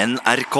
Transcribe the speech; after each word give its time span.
NRK. 0.00 0.56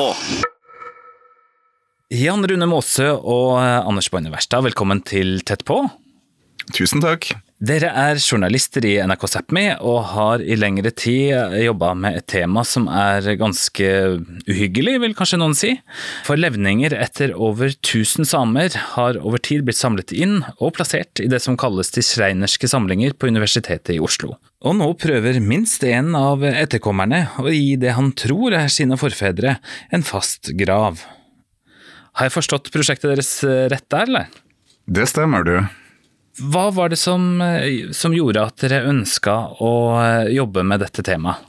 Jan 2.12 2.44
Rune 2.44 2.66
Maase 2.68 3.06
og 3.16 3.54
Anders 3.56 4.10
Boine 4.12 4.28
Verstad, 4.32 4.66
velkommen 4.66 5.00
til 5.06 5.38
Tett 5.48 5.62
på. 5.64 5.78
Tusen 6.76 7.00
takk. 7.00 7.30
Dere 7.60 7.90
er 7.92 8.16
journalister 8.16 8.80
i 8.88 8.94
NRK 9.04 9.24
Sápmi 9.28 9.66
og 9.84 9.98
har 10.14 10.40
i 10.40 10.56
lengre 10.56 10.88
tid 10.96 11.52
jobba 11.60 11.90
med 11.92 12.14
et 12.16 12.26
tema 12.32 12.62
som 12.64 12.86
er 12.88 13.26
ganske 13.36 13.88
uhyggelig, 14.48 14.94
vil 15.02 15.12
kanskje 15.18 15.36
noen 15.42 15.52
si. 15.58 15.74
For 16.24 16.40
levninger 16.40 16.94
etter 16.96 17.34
over 17.36 17.68
1000 17.74 18.24
samer 18.30 18.72
har 18.94 19.18
over 19.20 19.42
tid 19.44 19.66
blitt 19.66 19.76
samlet 19.76 20.14
inn 20.16 20.38
og 20.54 20.72
plassert 20.78 21.20
i 21.20 21.28
det 21.28 21.42
som 21.44 21.58
kalles 21.60 21.92
de 21.92 22.00
schreinerske 22.06 22.70
samlinger 22.72 23.12
på 23.12 23.28
Universitetet 23.28 23.92
i 23.92 24.00
Oslo. 24.00 24.38
Og 24.64 24.78
nå 24.78 24.88
prøver 24.96 25.36
minst 25.44 25.84
en 25.84 26.16
av 26.16 26.46
etterkommerne 26.48 27.26
å 27.44 27.52
gi 27.52 27.76
det 27.82 27.92
han 27.98 28.08
tror 28.16 28.56
er 28.56 28.72
sine 28.72 28.96
forfedre, 29.00 29.58
en 29.92 30.06
fast 30.06 30.54
grav. 30.56 31.04
Har 32.16 32.30
jeg 32.30 32.38
forstått 32.38 32.72
prosjektet 32.72 33.12
deres 33.12 33.34
rett 33.44 33.84
der, 33.92 34.08
eller? 34.08 34.40
Det 34.88 35.04
stemmer, 35.12 35.44
du. 35.44 35.79
Hva 36.38 36.70
var 36.70 36.92
det 36.92 36.96
som, 36.96 37.42
som 37.92 38.14
gjorde 38.14 38.44
at 38.46 38.62
dere 38.62 38.84
ønska 38.88 39.34
å 39.60 39.72
jobbe 40.30 40.62
med 40.64 40.84
dette 40.84 41.02
temaet? 41.04 41.46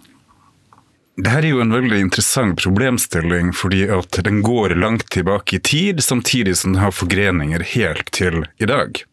Dette 1.21 1.41
er 1.43 1.49
jo 1.51 1.59
en 1.61 1.73
veldig 1.75 1.99
interessant 2.01 2.61
problemstilling, 2.63 3.51
fordi 3.53 3.83
at 3.93 4.15
den 4.25 4.39
går 4.41 4.73
langt 4.79 5.09
tilbake 5.13 5.59
i 5.59 5.61
tid, 5.61 6.01
samtidig 6.03 6.55
som 6.57 6.73
den 6.73 6.81
har 6.81 6.95
forgreninger 6.95 7.61
helt 7.75 8.09
til 8.15 8.45
i 8.57 8.69
dag. 8.69 9.03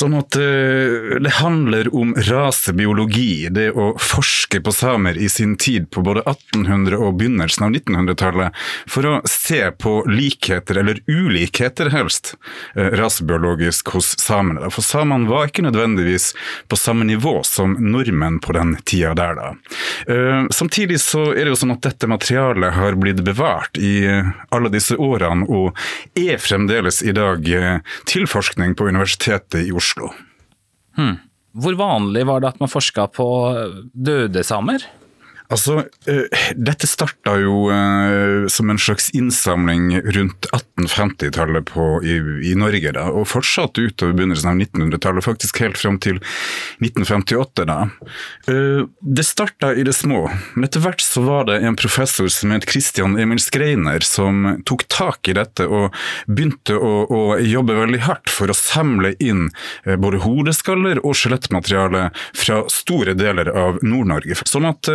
Sånn 0.00 0.14
at 0.16 0.36
uh, 0.40 1.18
det 1.20 1.32
handler 1.40 1.90
om 1.96 2.14
rasebiologi, 2.24 3.50
det 3.52 3.68
å 3.76 3.90
forske 4.00 4.62
på 4.64 4.72
samer 4.72 5.18
i 5.20 5.28
sin 5.28 5.58
tid 5.60 5.90
på 5.92 6.00
både 6.06 6.22
1800- 6.24 6.96
og 6.96 7.18
begynnelsen 7.20 7.66
av 7.66 7.74
1900-tallet, 7.74 8.60
for 8.88 9.08
å 9.08 9.14
se 9.28 9.60
på 9.76 9.98
likheter, 10.08 10.80
eller 10.80 11.02
ulikheter 11.04 11.92
helst, 11.92 12.32
uh, 12.78 12.88
rasebiologisk 12.96 13.92
hos 13.96 14.14
samene. 14.22 14.70
For 14.72 14.86
samene 14.86 15.28
var 15.28 15.50
ikke 15.50 15.66
nødvendigvis 15.66 16.30
på 16.72 16.80
samme 16.80 17.04
nivå 17.10 17.40
som 17.44 17.76
nordmenn 17.76 18.40
på 18.40 18.56
den 18.56 18.78
tida 18.88 19.12
der, 19.18 19.36
da. 19.36 19.52
Uh, 20.08 20.48
samtidig 20.54 21.02
så 21.04 21.26
er 21.34 21.44
det 21.44 21.52
jo 21.52 21.60
sånn 21.66 21.76
at 21.76 21.84
dette 21.90 22.08
materialet 22.08 22.78
har 22.78 22.96
blitt 22.96 23.20
bevart 23.26 23.76
i 23.76 24.06
alle 24.48 24.72
disse 24.72 24.96
årene, 24.96 25.44
og 25.44 25.76
er 26.16 26.40
fremdeles 26.40 27.02
i 27.04 27.12
dag 27.16 27.44
til 28.08 28.28
forskning 28.30 28.72
på 28.78 28.88
Universitetet 28.88 29.66
i 29.66 29.72
Oslo. 29.76 29.89
Oslo. 29.90 30.12
Hmm. 30.96 31.18
Hvor 31.52 31.74
vanlig 31.74 32.22
var 32.28 32.40
det 32.40 32.52
at 32.54 32.60
man 32.62 32.70
forska 32.70 33.08
på 33.10 33.26
døde 33.92 34.44
samer? 34.46 34.84
Altså, 35.50 35.80
uh, 35.82 36.42
dette 36.54 36.86
starta 36.86 37.34
jo 37.42 37.64
uh, 37.70 38.46
som 38.50 38.70
en 38.70 38.78
slags 38.78 39.08
innsamling 39.16 39.96
rundt 40.14 40.46
1850-tallet 40.54 41.72
i, 42.06 42.18
i, 42.52 42.54
Norge, 42.58 42.92
da, 42.94 43.08
og 43.10 43.26
fortsatte 43.30 43.82
utover 43.82 44.14
begynnelsen 44.18 44.52
av 44.52 44.60
1900-tallet, 44.62 45.26
faktisk 45.26 45.58
helt 45.64 45.80
fram 45.80 45.98
til 46.02 46.20
1958. 46.78 47.66
da. 47.66 47.80
Uh, 48.46 48.86
det 49.02 49.26
starta 49.26 49.72
i 49.74 49.86
det 49.86 49.96
små, 49.98 50.22
men 50.54 50.68
etter 50.68 50.84
hvert 50.84 51.02
så 51.02 51.24
var 51.26 51.48
det 51.50 51.58
en 51.66 51.78
professor 51.78 52.30
som 52.30 52.54
het 52.54 52.68
Christian 52.70 53.18
Emil 53.18 53.42
Skreiner, 53.42 54.06
som 54.06 54.62
tok 54.70 54.86
tak 54.92 55.32
i 55.32 55.34
dette 55.34 55.66
og 55.66 55.90
begynte 56.30 56.78
å, 56.78 56.92
å 57.10 57.22
jobbe 57.42 57.74
veldig 57.80 58.04
hardt 58.06 58.30
for 58.30 58.52
å 58.52 58.56
samle 58.56 59.16
inn 59.18 59.48
både 59.98 60.22
hodeskaller 60.22 61.02
og 61.02 61.16
skjelettmateriale 61.18 62.06
fra 62.38 62.62
store 62.70 63.16
deler 63.18 63.50
av 63.50 63.80
Nord-Norge. 63.82 64.38
Sånn 64.46 64.68
at 64.68 64.86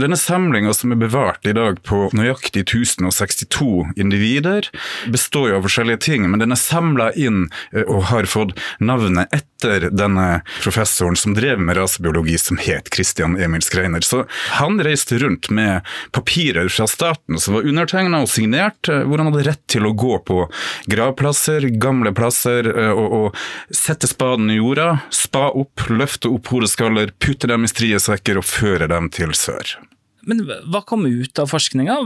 denne 0.00 0.16
samlinga 0.16 0.72
som 0.74 0.92
er 0.94 1.00
bevart 1.00 1.46
i 1.46 1.54
dag 1.56 1.80
på 1.86 2.06
nøyaktig 2.16 2.64
1062 2.64 3.92
individer, 4.00 4.68
består 5.12 5.50
jo 5.50 5.58
av 5.58 5.66
forskjellige 5.66 6.02
ting, 6.06 6.28
men 6.30 6.42
den 6.42 6.54
er 6.54 6.60
samla 6.60 7.10
inn 7.18 7.44
eh, 7.72 7.84
og 7.84 8.08
har 8.12 8.28
fått 8.30 8.54
navnet 8.80 9.32
etter 9.34 9.88
denne 9.92 10.42
professoren 10.62 11.18
som 11.18 11.36
drev 11.36 11.60
med 11.60 11.76
rasebiologi, 11.78 12.38
som 12.38 12.60
het 12.62 12.90
Christian 12.94 13.36
Emil 13.40 13.62
Skreiner. 13.62 14.04
Så 14.06 14.24
han 14.58 14.80
reiste 14.82 15.18
rundt 15.22 15.50
med 15.50 15.86
papirer 16.16 16.70
fra 16.72 16.88
staten 16.90 17.40
som 17.40 17.58
var 17.58 17.68
undertegna 17.68 18.22
og 18.22 18.30
signert, 18.32 18.88
eh, 18.88 19.04
hvor 19.06 19.22
han 19.22 19.32
hadde 19.32 19.46
rett 19.50 19.64
til 19.70 19.88
å 19.88 19.94
gå 19.96 20.18
på 20.28 20.46
gravplasser, 20.92 21.68
gamle 21.82 22.14
plasser, 22.16 22.68
eh, 22.72 22.92
og, 22.92 23.18
og 23.18 23.76
sette 23.76 24.10
spaden 24.10 24.50
i 24.52 24.60
jorda, 24.60 25.02
spa 25.10 25.48
opp, 25.50 25.88
løfte 25.90 26.30
opp 26.32 26.52
hodeskaller, 26.52 27.14
putte 27.22 27.50
dem 27.50 27.66
i 27.66 27.70
striesekker 27.70 28.40
og 28.40 28.48
føre 28.48 28.90
dem 28.90 29.10
til 29.12 29.34
sør. 29.36 29.76
Men 30.28 30.44
hva 30.46 30.82
kom 30.86 31.06
ut 31.06 31.38
av 31.42 31.50
forskninga? 31.50 31.96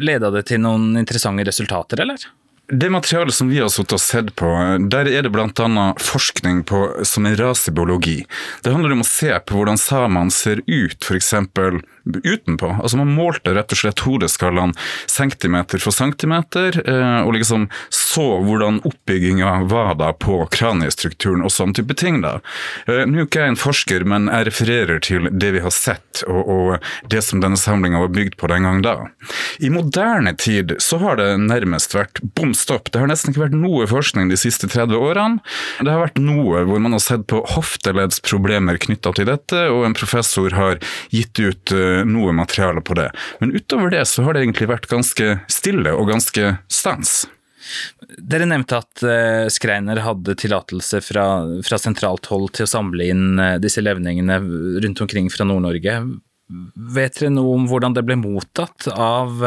Leda 0.00 0.32
det 0.34 0.46
til 0.50 0.60
noen 0.64 0.96
interessante 1.00 1.46
resultater, 1.48 2.02
eller? 2.04 2.26
Det 2.66 2.88
materialet 2.90 3.34
som 3.34 3.48
vi 3.48 3.60
har 3.60 3.70
og 3.70 4.00
sett 4.02 4.32
på, 4.34 4.48
der 4.90 5.06
er 5.06 5.22
det 5.22 5.30
bl.a. 5.30 5.84
forskning 6.02 6.64
på, 6.66 6.80
som 7.06 7.28
er 7.28 7.38
rasebiologi. 7.38 8.24
Det 8.66 8.72
handler 8.74 8.96
om 8.96 9.04
å 9.04 9.06
se 9.06 9.30
på 9.38 9.54
hvordan 9.54 9.78
samene 9.78 10.34
ser 10.34 10.64
ut, 10.66 10.98
f.eks. 10.98 11.30
utenpå. 12.06 12.70
Altså 12.82 12.96
Man 12.96 13.14
målte 13.16 13.54
rett 13.56 13.72
og 13.72 13.80
slett 13.80 14.02
hodeskallene 14.06 14.76
centimeter 15.10 15.82
for 15.82 15.94
centimeter, 15.94 16.78
eh, 16.86 17.20
og 17.26 17.34
liksom 17.36 17.68
så 17.94 18.26
hvordan 18.44 18.80
oppbygginga 18.86 19.66
var 19.70 19.94
da 20.00 20.12
på 20.12 20.38
kraniestrukturen 20.52 21.44
og 21.44 21.52
sånn 21.52 21.74
type 21.76 21.96
ting. 21.98 22.20
da. 22.22 22.38
Eh, 22.86 23.04
nå 23.06 23.22
er 23.22 23.26
ikke 23.26 23.44
jeg 23.44 23.54
en 23.54 23.60
forsker, 23.60 24.06
men 24.08 24.30
jeg 24.30 24.48
refererer 24.50 25.02
til 25.02 25.28
det 25.32 25.52
vi 25.56 25.64
har 25.64 25.74
sett, 25.74 26.22
og, 26.26 26.42
og 26.46 27.10
det 27.12 27.22
som 27.24 27.42
denne 27.42 27.58
samlinga 27.60 28.00
var 28.04 28.14
bygd 28.14 28.38
på 28.40 28.50
den 28.52 28.68
gang 28.68 28.82
da. 28.84 28.96
I 29.58 29.70
moderne 29.72 30.34
tid 30.36 30.76
så 30.82 31.00
har 31.02 31.18
det 31.20 31.28
nærmest 31.42 31.94
vært 31.96 32.20
bom 32.36 32.54
stopp. 32.56 32.90
Det 32.92 33.02
har 33.02 33.10
nesten 33.10 33.32
ikke 33.32 33.46
vært 33.46 33.58
noe 33.58 33.88
forskning 33.90 34.30
de 34.30 34.38
siste 34.40 34.68
30 34.70 34.96
årene. 34.96 35.42
Det 35.80 35.92
har 35.92 36.04
vært 36.04 36.20
noe 36.22 36.64
hvor 36.68 36.82
man 36.82 36.96
har 36.96 37.02
sett 37.02 37.26
på 37.30 37.42
hofteleddsproblemer 37.54 38.78
knytta 38.82 39.12
til 39.16 39.28
dette, 39.28 39.66
og 39.72 39.86
en 39.88 39.96
professor 39.96 40.54
har 40.56 40.80
gitt 41.14 41.40
ut 41.40 41.74
eh, 41.74 41.95
noe 42.04 42.34
materiale 42.36 42.82
på 42.84 42.96
det. 42.98 43.08
Men 43.40 43.54
utover 43.56 43.92
det 43.94 44.04
så 44.10 44.26
har 44.26 44.36
det 44.36 44.44
egentlig 44.44 44.68
vært 44.70 44.90
ganske 44.90 45.38
stille 45.52 45.94
og 45.96 46.10
ganske 46.12 46.56
stans. 46.72 47.24
Dere 48.16 48.46
nevnte 48.46 48.78
at 48.78 49.02
uh, 49.02 49.48
Skreiner 49.50 49.98
hadde 50.04 50.36
tillatelse 50.38 51.00
fra, 51.02 51.26
fra, 51.66 51.78
sentralt 51.82 52.28
hold 52.30 52.52
til 52.54 52.66
å 52.66 52.70
samle 52.70 53.08
inn 53.10 53.40
uh, 53.40 53.56
disse 53.62 53.82
levningene 53.82 54.38
rundt 54.84 55.02
omkring 55.02 55.30
fra 55.32 55.48
Nord-Norge. 55.48 55.98
Vet 56.94 57.18
dere 57.18 57.32
noe 57.34 57.56
om 57.56 57.66
hvordan 57.66 57.96
det 57.96 58.04
ble 58.06 58.20
mottatt 58.20 58.86
av 58.92 59.42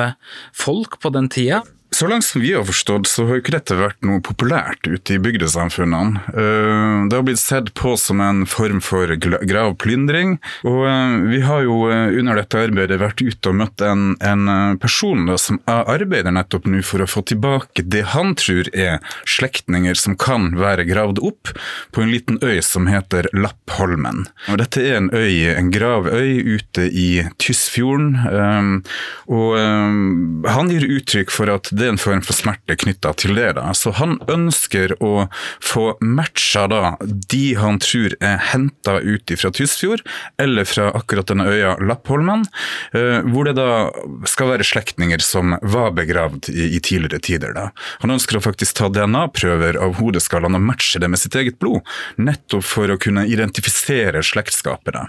folk 0.52 1.00
på 1.00 1.14
den 1.16 1.30
tida? 1.32 1.62
Så 1.92 2.08
langt 2.08 2.24
som 2.24 2.42
vi 2.42 2.54
har 2.54 2.64
forstått, 2.64 3.08
så 3.08 3.26
har 3.26 3.40
ikke 3.40 3.56
dette 3.56 3.74
vært 3.74 4.04
noe 4.06 4.22
populært 4.22 4.86
ute 4.86 5.16
i 5.16 5.22
bygdesamfunnene. 5.24 6.22
Eh, 6.30 7.08
det 7.10 7.18
har 7.18 7.24
blitt 7.26 7.42
sett 7.42 7.72
på 7.74 7.96
som 7.98 8.22
en 8.22 8.44
form 8.50 8.78
for 8.86 9.10
gravplyndring. 9.18 10.36
Og 10.70 10.84
eh, 10.86 11.16
vi 11.32 11.40
har 11.48 11.64
jo 11.66 11.80
eh, 11.90 12.14
under 12.20 12.38
dette 12.38 12.62
arbeidet 12.62 13.00
vært 13.02 13.24
ute 13.26 13.50
og 13.50 13.58
møtt 13.64 13.82
en, 13.82 14.14
en 14.22 14.78
person 14.82 15.26
da, 15.26 15.38
som 15.42 15.58
arbeider 15.66 16.36
nettopp 16.36 16.68
nå 16.70 16.84
for 16.86 17.02
å 17.02 17.10
få 17.10 17.24
tilbake 17.32 17.88
det 17.90 18.06
han 18.14 18.36
tror 18.38 18.70
er 18.70 19.00
slektninger 19.26 19.98
som 19.98 20.18
kan 20.20 20.52
være 20.60 20.86
gravd 20.88 21.24
opp 21.26 21.54
på 21.96 22.06
en 22.06 22.14
liten 22.14 22.38
øy 22.46 22.62
som 22.66 22.86
heter 22.92 23.32
Lappholmen. 23.34 24.28
Og 24.54 24.62
dette 24.62 24.86
er 24.86 25.00
en 25.00 25.10
øy, 25.10 25.50
en 25.56 25.74
gravøy 25.74 26.38
ute 26.54 26.86
i 26.86 27.10
Tysfjorden. 27.42 28.84
Og 29.30 30.48
han 30.54 30.72
gir 30.74 30.86
uttrykk 31.00 31.34
for 31.34 31.52
at 31.54 31.72
det 31.80 31.88
er 31.88 31.94
en 31.94 32.02
form 32.02 32.22
for 32.26 32.38
smerte 32.38 32.76
knytta 32.80 33.14
til 33.20 33.36
det. 33.38 33.54
da. 33.58 33.70
Så 33.78 33.94
han 33.98 34.18
ønsker 34.30 34.96
å 35.04 35.28
få 35.64 35.94
matcha 36.04 36.66
da 36.72 36.96
de 37.02 37.44
han 37.60 37.80
tror 37.84 38.16
er 38.20 38.38
henta 38.52 39.00
ut 39.00 39.32
fra 39.40 39.52
Tysfjord, 39.56 40.04
eller 40.42 40.68
fra 40.68 40.90
akkurat 40.98 41.30
denne 41.32 41.48
øya 41.50 41.76
Lappholmen, 41.84 42.46
eh, 42.94 43.20
hvor 43.30 43.48
det 43.48 43.56
da 43.60 43.90
skal 44.30 44.54
være 44.54 44.68
slektninger 44.68 45.24
som 45.24 45.56
var 45.62 45.94
begravd 45.98 46.52
i, 46.52 46.72
i 46.78 46.80
tidligere 46.84 47.22
tider. 47.24 47.56
da. 47.56 47.70
Han 48.04 48.16
ønsker 48.18 48.40
å 48.40 48.44
faktisk 48.44 48.80
ta 48.80 48.90
DNA-prøver 48.94 49.80
av 49.80 49.98
hodeskallene 50.02 50.60
og 50.60 50.68
matche 50.72 51.02
det 51.02 51.10
med 51.12 51.22
sitt 51.22 51.38
eget 51.40 51.60
blod, 51.62 51.82
nettopp 52.18 52.66
for 52.66 52.92
å 52.92 53.00
kunne 53.02 53.28
identifisere 53.30 54.24
slektskapet. 54.26 54.94
da. 54.94 55.08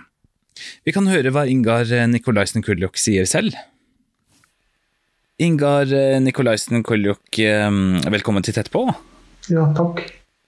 Vi 0.85 0.93
kan 0.93 1.09
høre 1.09 1.33
hva 1.33 1.47
Ingar 1.49 1.89
Nikolaisen 2.11 2.65
Kuljok 2.65 2.99
sier 3.01 3.29
selv. 3.29 3.57
Ingar 5.41 5.89
eh, 5.93 6.21
Nikolaisen 6.21 6.83
Koljuk, 6.85 7.39
eh, 7.39 7.71
velkommen 8.13 8.45
til 8.45 8.53
Tett 8.53 8.69
på. 8.71 8.83
Ja, 9.49 9.71
takk. 9.73 10.03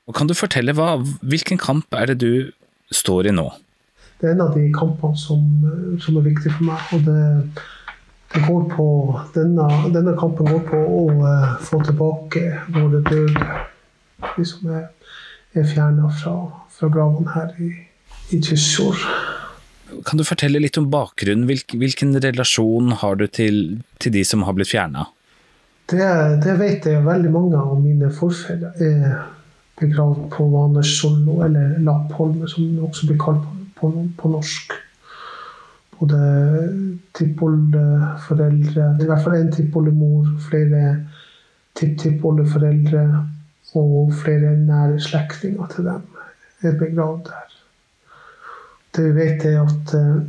Og 0.05 0.17
kan 0.19 0.29
du 0.29 0.35
fortelle 0.37 0.75
hva, 0.77 0.99
Hvilken 1.25 1.57
kamp 1.57 1.97
er 1.97 2.11
det 2.11 2.19
du 2.21 2.53
står 2.93 3.31
i 3.31 3.33
nå? 3.33 3.47
Det 4.21 4.29
er 4.29 4.35
en 4.35 4.43
av 4.45 4.53
de 4.53 4.67
kampene 4.77 5.17
som, 5.17 5.41
eh, 5.65 5.97
som 6.03 6.19
er 6.21 6.27
viktig 6.29 6.53
for 6.59 6.69
meg. 6.69 6.93
og 6.93 7.07
det, 7.09 7.65
det 8.35 8.43
går 8.45 8.69
på, 8.75 8.89
denne, 9.33 9.71
denne, 9.97 10.13
kampen 10.21 10.53
går 10.53 10.61
på 10.69 10.77
å 10.77 11.01
uh, 11.25 11.57
få 11.61 11.81
tilbake 11.89 12.45
våre 12.77 13.01
døde. 13.09 13.49
De 14.37 14.45
som 14.45 14.71
er, 14.77 14.91
er 15.57 15.69
fjerna 15.73 16.13
fra, 16.21 16.37
fra 16.69 16.93
gravene 16.93 17.33
her 17.33 17.57
i, 17.65 17.73
i 18.37 18.41
Tysfjord. 18.45 19.01
Kan 20.07 20.21
du 20.21 20.25
fortelle 20.25 20.61
litt 20.63 20.79
om 20.81 20.89
bakgrunnen? 20.93 21.47
Hvilken, 21.49 22.17
relasjon 22.23 22.93
har 23.03 23.19
du 23.21 23.27
til, 23.27 23.59
til 24.03 24.15
de 24.15 24.25
som 24.27 24.45
har 24.47 24.57
blitt 24.57 24.73
fjerna? 24.73 25.07
Det, 25.91 26.05
det, 26.45 26.55
vet 26.61 26.87
jeg 26.89 27.05
veldig 27.05 27.33
mange 27.35 27.59
av 27.59 27.75
mine 27.83 28.09
forfedre 28.15 28.73
er 28.81 29.19
begravd 29.81 30.29
på 30.33 30.47
Vanersollo, 30.53 31.41
eller 31.45 31.77
Lappholme, 31.85 32.49
som 32.49 32.71
det 32.71 32.87
også 32.87 33.11
blir 33.11 33.21
kalt 33.21 33.45
på, 33.45 33.59
på, 33.81 33.93
på 34.19 34.33
norsk. 34.33 34.77
Både 35.99 36.21
tippoldeforeldre, 37.19 38.89
i 39.03 39.09
hvert 39.11 39.25
fall 39.27 39.39
én 39.39 39.53
tippoldemor, 39.55 40.33
flere 40.49 40.97
tipptippoldeforeldre 41.79 43.05
og 43.79 44.13
flere 44.23 44.57
nære 44.59 44.99
slektninger 45.01 45.69
til 45.73 45.89
dem 45.89 46.03
er 46.63 46.79
begravd 46.79 47.31
der. 47.31 47.52
Det 48.97 49.05
vi 49.05 49.15
vet, 49.17 49.45
er 49.49 49.63
at 49.63 49.95
uh, 49.97 50.23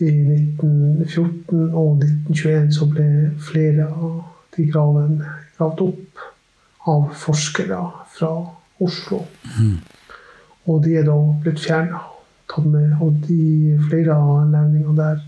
i 0.00 0.10
1914 0.10 1.74
og 1.74 2.00
1921 2.02 2.72
så 2.74 2.88
ble 2.90 3.06
flere 3.50 3.86
av 3.86 4.22
de 4.56 4.66
gravene 4.72 5.34
gravd 5.58 5.82
opp 5.84 6.24
av 6.90 7.10
forskere 7.20 7.80
fra 8.16 8.32
Oslo. 8.80 9.20
Mm. 9.58 9.76
Og 10.70 10.84
de 10.84 10.96
er 10.98 11.06
da 11.08 11.16
blitt 11.44 11.60
fjerna. 11.60 12.00
Og 12.56 13.18
de, 13.28 13.76
flere 13.88 14.16
av 14.16 14.48
levningene 14.50 14.96
der 14.98 15.20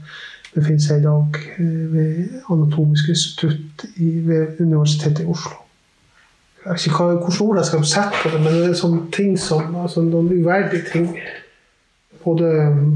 befinner 0.55 0.83
seg 0.83 1.00
i 1.00 1.05
dag 1.05 1.37
eh, 1.55 1.85
ved 1.93 2.41
Anatomisk 2.50 3.12
institutt 3.12 3.85
ved 3.97 4.59
Universitetet 4.61 5.23
i 5.23 5.29
Oslo. 5.31 5.61
Jeg 6.65 6.73
vet 6.73 6.87
ikke 6.87 7.06
hvilke 7.11 7.44
ord 7.44 7.56
jeg 7.59 7.69
skal 7.69 7.87
sette 7.91 8.19
på 8.23 8.33
det, 8.33 8.41
men 8.43 8.59
det 8.59 8.67
er 8.71 8.77
sånne 8.79 9.06
ting 9.15 9.33
som, 9.41 9.73
altså 9.83 10.03
noen 10.06 10.29
uverdige 10.31 10.85
ting 10.93 11.09
både, 12.24 12.50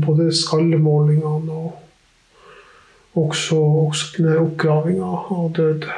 både 0.07 0.31
skallemålingene 0.35 1.53
og 1.53 1.83
også, 3.17 3.57
også 3.57 4.37
oppgravinga 4.41 5.13
av 5.37 5.49
døde. 5.57 5.95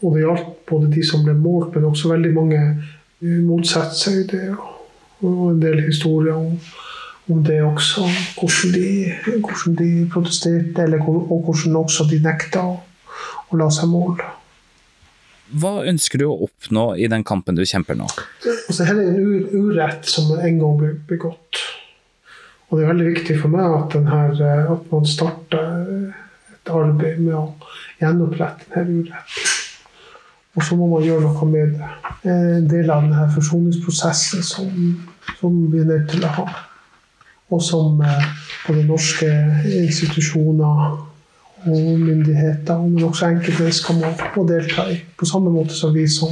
Og 0.00 0.14
det 0.14 0.24
gjaldt 0.24 0.52
både 0.68 0.90
de 0.94 1.04
som 1.04 1.24
ble 1.24 1.34
målt, 1.36 1.74
men 1.74 1.90
også 1.90 2.12
veldig 2.12 2.32
mange 2.36 2.60
motsatte 3.20 3.96
seg 3.96 4.22
det. 4.32 4.46
Og 5.20 5.50
en 5.50 5.60
del 5.60 5.82
historier 5.84 6.36
om, 6.36 6.54
om 7.28 7.42
det 7.44 7.60
også. 7.64 8.06
Hvordan 8.38 8.74
de, 8.76 8.90
hvordan 9.40 9.78
de 9.80 9.90
protesterte, 10.12 10.86
eller, 10.86 11.04
og 11.04 11.42
hvordan 11.44 11.80
også 11.82 12.08
de 12.10 12.20
nekta 12.24 12.64
å, 12.64 12.78
å 13.50 13.60
la 13.60 13.68
seg 13.72 13.90
måle. 13.92 14.28
Hva 15.50 15.80
ønsker 15.90 16.22
du 16.22 16.28
å 16.28 16.36
oppnå 16.46 16.92
i 17.02 17.08
den 17.10 17.24
kampen 17.26 17.56
du 17.58 17.64
kjemper 17.66 17.98
nå? 17.98 18.06
Altså, 18.46 18.86
her 18.86 18.94
er 18.94 19.08
en 19.10 19.48
urett 19.50 20.06
som 20.06 20.30
en 20.36 20.60
gang 20.62 20.76
ble 20.78 20.92
begått. 21.10 21.64
Og 22.70 22.78
det 22.78 22.84
er 22.84 22.92
veldig 22.92 23.06
viktig 23.08 23.34
for 23.40 23.50
meg 23.50 23.72
at, 23.74 23.94
denne, 23.96 24.18
eh, 24.30 24.68
at 24.70 24.92
man 24.92 25.06
starter 25.08 25.64
et 26.54 26.70
arbeid 26.70 27.18
med 27.18 27.34
å 27.34 27.46
gjenopprette 27.98 28.70
denne 28.76 29.02
uretten. 29.02 29.56
Og 30.58 30.64
så 30.66 30.76
må 30.78 30.86
man 30.90 31.02
gjøre 31.02 31.24
noe 31.24 31.48
med 31.50 31.74
det. 31.78 31.90
En 32.30 32.68
del 32.70 32.90
av 32.90 33.04
denne 33.06 33.26
forsoningsprosessen 33.34 34.46
som, 34.46 34.70
som 35.38 35.58
vi 35.72 35.82
er 35.82 35.90
nødt 35.90 36.08
til 36.14 36.26
å 36.26 36.32
ha. 36.38 36.46
Og 37.50 37.62
som 37.66 37.98
eh, 38.06 38.30
både 38.68 38.86
norske 38.86 39.30
institusjoner 39.82 40.86
og 41.66 41.92
myndigheter, 42.06 42.86
men 42.86 43.04
også 43.10 43.32
enkeltmennesker 43.34 43.98
må, 43.98 44.14
må 44.36 44.46
delta 44.46 44.86
i. 44.94 45.00
På 45.18 45.26
samme 45.26 45.50
måte 45.50 45.74
som 45.74 45.94
vi 45.94 46.06
som, 46.08 46.30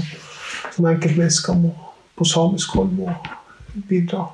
som 0.71 0.87
enkeltmennesker 0.87 1.59
må, 1.59 1.75
på 2.15 2.27
samisk 2.27 2.79
hold 2.79 2.95
må 2.95 3.11
bidra 3.91 4.29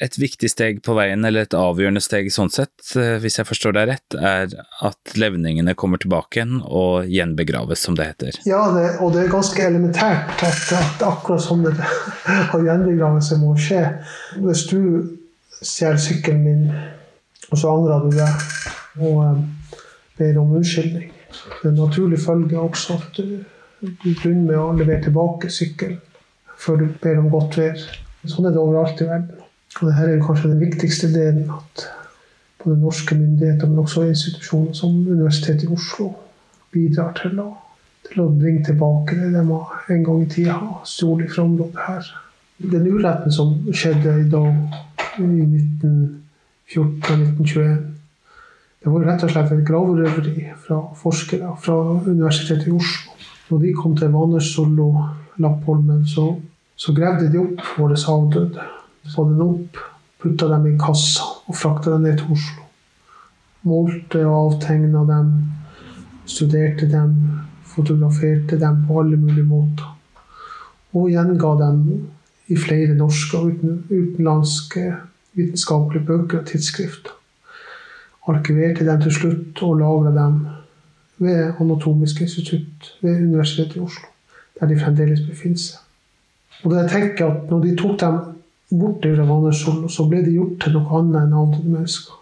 et 0.00 0.16
viktig 0.18 0.48
steg 0.50 0.80
på 0.84 0.94
veien, 0.96 1.24
eller 1.28 1.44
et 1.44 1.56
avgjørende 1.56 2.00
steg 2.02 2.30
sånn 2.32 2.50
sett, 2.52 2.72
eh, 2.96 3.18
hvis 3.20 3.36
jeg 3.40 3.48
forstår 3.48 3.76
deg 3.76 3.90
rett, 3.90 4.16
er 4.16 4.54
at 4.86 5.14
levningene 5.20 5.76
kommer 5.78 6.00
tilbake 6.00 6.40
igjen 6.40 6.60
og 6.64 7.10
gjenbegraves, 7.10 7.84
som 7.84 7.98
det 7.98 8.08
heter. 8.08 8.40
Ja, 8.48 8.62
det, 8.74 8.86
og 9.04 9.12
det 9.14 9.26
er 9.26 9.34
ganske 9.34 9.66
elementært 9.66 10.44
at, 10.46 10.62
at 10.78 11.04
akkurat 11.04 11.44
som 11.44 11.64
det 11.66 11.74
har 12.52 12.64
gjenbegravelse 12.64 13.40
må 13.42 13.52
skje. 13.60 13.84
Hvis 14.40 14.64
du 14.72 14.80
stjeler 15.60 16.00
sykkelen 16.00 16.44
min, 16.46 16.66
og 17.50 17.58
så 17.60 17.72
angrer 17.74 18.06
du 18.06 18.16
deg 18.16 19.00
og 19.00 19.24
um, 19.24 19.40
ber 20.18 20.38
om 20.38 20.52
unnskyldning 20.58 21.08
Det 21.10 21.64
er 21.64 21.72
en 21.72 21.78
naturlig 21.80 22.20
følge 22.22 22.58
også 22.60 22.96
at 23.00 23.18
du, 23.18 23.40
du 23.80 23.88
begynner 24.04 24.44
med 24.44 24.58
å 24.60 24.70
levere 24.76 25.02
tilbake 25.06 25.50
sykkelen 25.52 25.98
før 26.60 26.82
du 26.82 26.88
ber 27.00 27.16
om 27.16 27.30
godt 27.32 27.56
vær. 27.56 27.84
Sånn 28.28 28.50
er 28.50 28.52
det 28.52 28.60
overalt 28.60 29.00
i 29.00 29.06
verden. 29.08 29.39
Og 29.78 29.86
dette 29.86 30.10
er 30.10 30.24
kanskje 30.24 30.50
den 30.50 30.60
viktigste 30.60 31.06
delen. 31.14 31.50
At 31.54 31.86
både 32.64 32.80
norske 32.80 33.14
myndigheter, 33.14 33.68
men 33.68 33.78
også 33.78 34.02
institusjoner 34.02 34.72
som 34.72 35.08
Universitetet 35.08 35.62
i 35.62 35.66
Oslo 35.72 36.14
bidrar 36.72 37.12
til 37.18 37.40
å, 37.40 37.56
til 38.08 38.20
å 38.22 38.28
bringe 38.34 38.64
tilbake 38.66 39.16
det 39.16 39.32
de 39.34 39.40
en 39.40 40.04
gang 40.04 40.22
i 40.22 40.28
tida 40.30 40.52
har 40.58 40.80
stjålet 40.86 41.32
fra 41.32 41.42
området 41.46 41.80
her. 41.86 42.04
Den 42.72 42.86
uretten 42.90 43.32
som 43.32 43.48
skjedde 43.72 44.20
i 44.20 44.30
dag, 44.30 44.54
i 45.18 45.22
1914-1921, 45.22 47.76
det 48.80 48.88
var 48.92 49.00
rett 49.04 49.24
og 49.24 49.30
slett 49.32 49.52
et 49.52 49.68
gravrøveri 49.68 50.40
fra 50.60 50.78
forskere 50.96 51.48
fra 51.60 51.76
Universitetet 52.06 52.66
i 52.68 52.76
Oslo. 52.76 53.10
Når 53.50 53.58
de 53.64 53.70
kom 53.76 53.96
til 53.96 54.12
Vanersollo, 54.12 55.04
Lappholmen, 55.40 56.06
så, 56.08 56.40
så 56.76 56.92
gravde 56.96 57.32
de 57.32 57.38
opp 57.40 57.60
våre 57.78 57.96
avdøde 58.12 58.62
få 59.08 59.24
den 59.28 59.40
opp, 59.42 59.78
putta 60.20 60.48
dem 60.48 60.66
i 60.68 60.78
kassa 60.78 61.24
og 61.46 61.56
frakta 61.56 61.94
dem 61.94 62.04
ned 62.04 62.18
til 62.20 62.34
Oslo. 62.36 62.66
Målte 63.68 64.24
og 64.26 64.36
avtegna 64.36 65.04
dem, 65.08 65.32
studerte 66.28 66.88
dem, 66.90 67.16
fotograferte 67.64 68.58
dem 68.60 68.84
på 68.86 69.00
alle 69.00 69.16
mulige 69.20 69.46
måter. 69.46 69.96
Og 70.92 71.10
gjenga 71.10 71.54
dem 71.60 71.82
i 72.50 72.56
flere 72.58 72.96
norske 72.98 73.38
og 73.38 73.64
utenlandske 73.90 74.86
vitenskapelige 75.38 76.06
bøker 76.06 76.40
og 76.40 76.46
tidsskrifter. 76.46 77.12
Arkiverte 78.28 78.86
dem 78.86 79.02
til 79.02 79.14
slutt 79.14 79.62
og 79.62 79.78
lagra 79.78 80.10
dem 80.14 80.40
ved 81.20 81.52
Anatomisk 81.60 82.20
institutt 82.20 82.96
ved 83.00 83.22
Universitetet 83.22 83.76
i 83.76 83.84
Oslo, 83.84 84.08
der 84.60 84.66
de 84.66 84.80
fremdeles 84.80 85.22
befinner 85.28 85.62
seg. 85.62 85.80
Og 86.64 86.72
da 86.72 86.82
jeg 86.82 86.90
tenker 86.90 87.30
at 87.30 87.50
når 87.50 87.64
de 87.64 87.76
tok 87.76 88.00
dem 88.00 88.18
bort 88.70 89.04
fra 89.04 89.26
Vannersol, 89.26 89.84
og 89.84 89.90
så 89.90 90.06
ble 90.08 90.22
de 90.24 90.34
gjort 90.36 90.58
til 90.64 90.76
noe 90.76 90.98
annet 90.98 91.22
enn 91.24 91.38
avdøde 91.42 91.74
mennesker. 91.74 92.18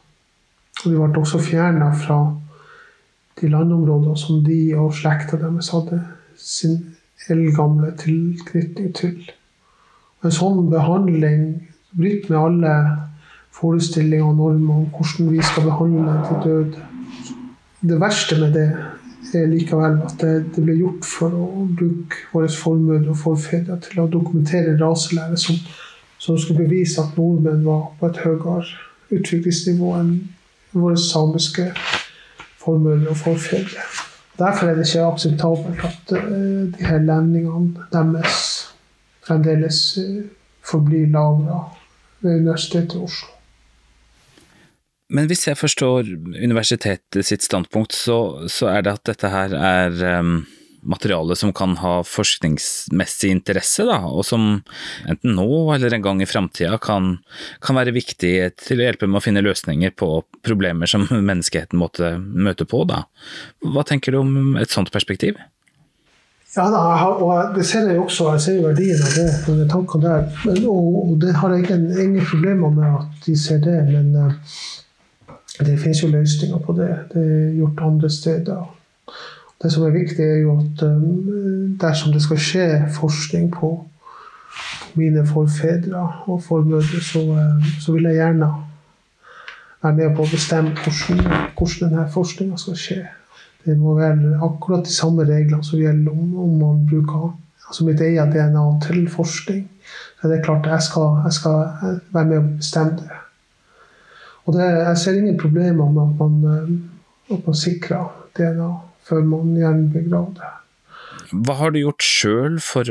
Og 0.85 0.93
de 0.93 0.99
ble 0.99 1.23
også 1.23 1.41
fjerna 1.43 1.91
fra 1.99 2.19
de 3.41 3.51
landområder 3.53 4.15
som 4.19 4.43
de 4.45 4.61
og 4.79 4.95
slekta 4.95 5.39
deres 5.41 5.73
hadde 5.75 6.01
sin 6.39 6.79
eldgamle 7.29 7.93
tilknytning 7.99 8.95
til. 8.97 9.19
En 10.25 10.35
sånn 10.35 10.69
behandling 10.71 11.45
bryter 11.99 12.33
med 12.33 12.39
alle 12.41 12.75
forestillinger 13.59 14.27
og 14.27 14.39
normer 14.39 14.81
om 14.83 14.87
hvordan 14.95 15.33
vi 15.35 15.43
skal 15.43 15.67
behandle 15.67 16.15
de 16.29 16.39
døde. 16.45 16.87
Det 17.81 18.01
verste 18.01 18.39
med 18.41 18.55
det 18.55 18.69
er 19.35 19.51
likevel 19.51 19.99
at 20.07 20.15
det, 20.23 20.33
det 20.55 20.63
ble 20.65 20.79
gjort 20.79 21.05
for 21.07 21.35
å 21.35 21.67
bruke 21.67 22.23
våre 22.33 22.49
formødre 22.49 23.13
og 23.13 23.21
forfedre 23.21 23.77
til 23.85 24.01
å 24.01 24.09
dokumentere 24.11 24.79
raselære 24.81 25.37
som 25.41 25.59
som 26.19 26.39
skulle 26.39 26.67
bevise 26.67 27.01
at 27.01 27.17
nordmenn 27.17 27.65
var 27.67 27.89
på 28.01 28.11
et 28.11 28.21
høyere 28.25 28.65
utviklingsnivå 29.15 29.95
enn 30.01 30.13
våre 30.77 30.99
samiske 31.01 31.71
formødre 32.59 33.15
og 33.15 33.17
forfedre. 33.17 33.87
Derfor 34.39 34.69
er 34.69 34.79
det 34.79 34.87
ikke 34.87 35.07
akseptabelt 35.07 35.85
at 35.87 36.13
uh, 36.15 36.67
de 36.75 36.85
her 36.91 37.01
lendingene 37.03 37.87
deres 37.93 38.37
fremdeles 39.27 39.81
uh, 39.99 40.23
forblir 40.63 41.09
lagra 41.15 41.65
ved 42.21 42.41
Universitetet 42.43 42.95
i 42.95 43.03
Oslo. 43.09 43.35
Men 45.11 45.27
hvis 45.27 45.47
jeg 45.49 45.57
forstår 45.57 46.05
universitetet 46.45 47.25
sitt 47.25 47.43
standpunkt, 47.43 47.95
så, 47.97 48.45
så 48.49 48.69
er 48.69 48.85
det 48.85 48.99
at 48.99 49.07
dette 49.09 49.31
her 49.33 49.55
er 49.57 50.19
um 50.21 50.43
materiale 50.89 51.37
som 51.37 51.53
kan 51.53 51.77
ha 51.83 51.99
forskningsmessig 52.07 53.31
interesse, 53.31 53.85
da, 53.89 54.01
og 54.09 54.25
som 54.27 54.49
enten 55.09 55.37
nå 55.37 55.49
eller 55.75 55.95
en 55.95 56.07
gang 56.07 56.23
i 56.23 56.29
framtida 56.29 56.79
kan, 56.83 57.19
kan, 57.65 57.79
være 57.79 57.95
viktig 57.97 58.33
til 58.59 58.81
å 58.81 58.89
hjelpe 58.89 59.09
med 59.09 59.21
å 59.21 59.25
finne 59.25 59.45
løsninger 59.45 59.93
på 59.99 60.11
problemer 60.47 60.91
som 60.91 61.07
menneskeheten 61.31 61.79
måtte 61.81 62.17
møte 62.19 62.67
på. 62.69 62.83
Da. 62.89 63.05
Hva 63.65 63.85
tenker 63.87 64.15
du 64.15 64.23
om 64.23 64.59
et 64.61 64.73
sånt 64.75 64.93
perspektiv? 64.95 65.39
Ja, 66.57 66.65
da, 66.73 66.81
og 67.21 67.55
det 67.55 67.67
ser 67.69 67.91
jeg 67.91 68.01
også. 68.01 68.33
Jeg 68.35 68.41
ser 68.41 68.63
verdien 68.65 69.03
av 69.05 69.13
det, 69.15 69.29
de 69.61 69.69
tankene 69.69 70.09
der. 70.09 70.25
Men, 70.49 70.65
og, 70.73 71.13
det 71.21 71.35
har 71.37 71.53
jeg 71.53 71.67
ingen, 71.67 71.85
ingen, 71.93 72.25
problemer 72.25 72.73
med 72.73 72.89
at 72.89 73.27
de 73.27 73.37
ser 73.37 73.61
det, 73.63 73.77
men 73.93 74.15
uh, 74.17 74.33
det 75.61 75.77
finnes 75.77 76.01
jo 76.03 76.09
løsninger 76.11 76.65
på 76.65 76.75
det. 76.79 76.89
Det 77.13 77.23
er 77.23 77.53
gjort 77.61 77.85
andre 77.91 78.11
steder. 78.11 78.65
Det 79.63 79.73
som 79.73 79.85
er 79.85 79.91
viktig, 79.91 80.25
er 80.25 80.37
jo 80.45 80.55
at 80.59 80.83
um, 80.87 81.77
dersom 81.81 82.13
det 82.15 82.23
skal 82.23 82.39
skje 82.39 82.67
forskning 82.95 83.51
på 83.53 83.73
mine 84.95 85.25
forfedre 85.27 86.03
og 86.31 86.43
formødre, 86.43 87.01
så, 87.03 87.23
um, 87.35 87.65
så, 87.81 87.93
vil 87.93 88.07
jeg 88.07 88.21
gjerne 88.21 88.53
være 89.83 89.95
med 89.97 90.15
på 90.15 90.23
å 90.23 90.31
bestemme 90.31 90.75
hvordan, 90.79 91.25
hvordan 91.59 91.91
denne 91.91 92.07
forskninga 92.15 92.59
skal 92.63 92.79
skje. 92.79 93.01
Det 93.67 93.75
må 93.79 93.97
være 93.99 94.39
akkurat 94.47 94.87
de 94.87 94.95
samme 94.95 95.27
reglene 95.27 95.65
som 95.67 95.83
gjelder 95.83 96.15
om, 96.15 96.35
om 96.39 96.55
man 96.63 96.85
bruker 96.87 97.33
altså 97.69 97.85
mitt 97.85 98.01
eget 98.01 98.33
DNA 98.33 98.67
til 98.87 99.09
forskning. 99.11 99.65
Så 100.21 100.29
det 100.29 100.39
er 100.39 100.45
klart 100.45 100.67
jeg 100.67 100.83
skal, 100.87 101.19
jeg 101.25 101.33
skal 101.33 101.59
være 102.15 102.25
med 102.31 102.39
og 102.39 102.53
bestemme 102.61 103.01
det. 103.03 103.19
Og 104.47 104.55
det, 104.55 104.65
jeg 104.65 104.99
ser 104.99 105.19
ingen 105.19 105.39
problemer 105.39 105.91
med 105.91 106.03
at 106.03 106.21
man, 106.23 106.39
eh, 106.53 107.35
at 107.35 107.47
man 107.47 107.55
sikrer 107.55 108.07
DNA 108.39 108.71
før 109.09 109.27
man 109.27 109.53
gjerne 109.57 109.91
begraver 109.93 110.39
det. 110.39 110.55
Hva 111.29 111.59
har 111.59 111.73
du 111.73 111.81
gjort 111.83 112.05
sjøl 112.05 112.57
for, 112.63 112.89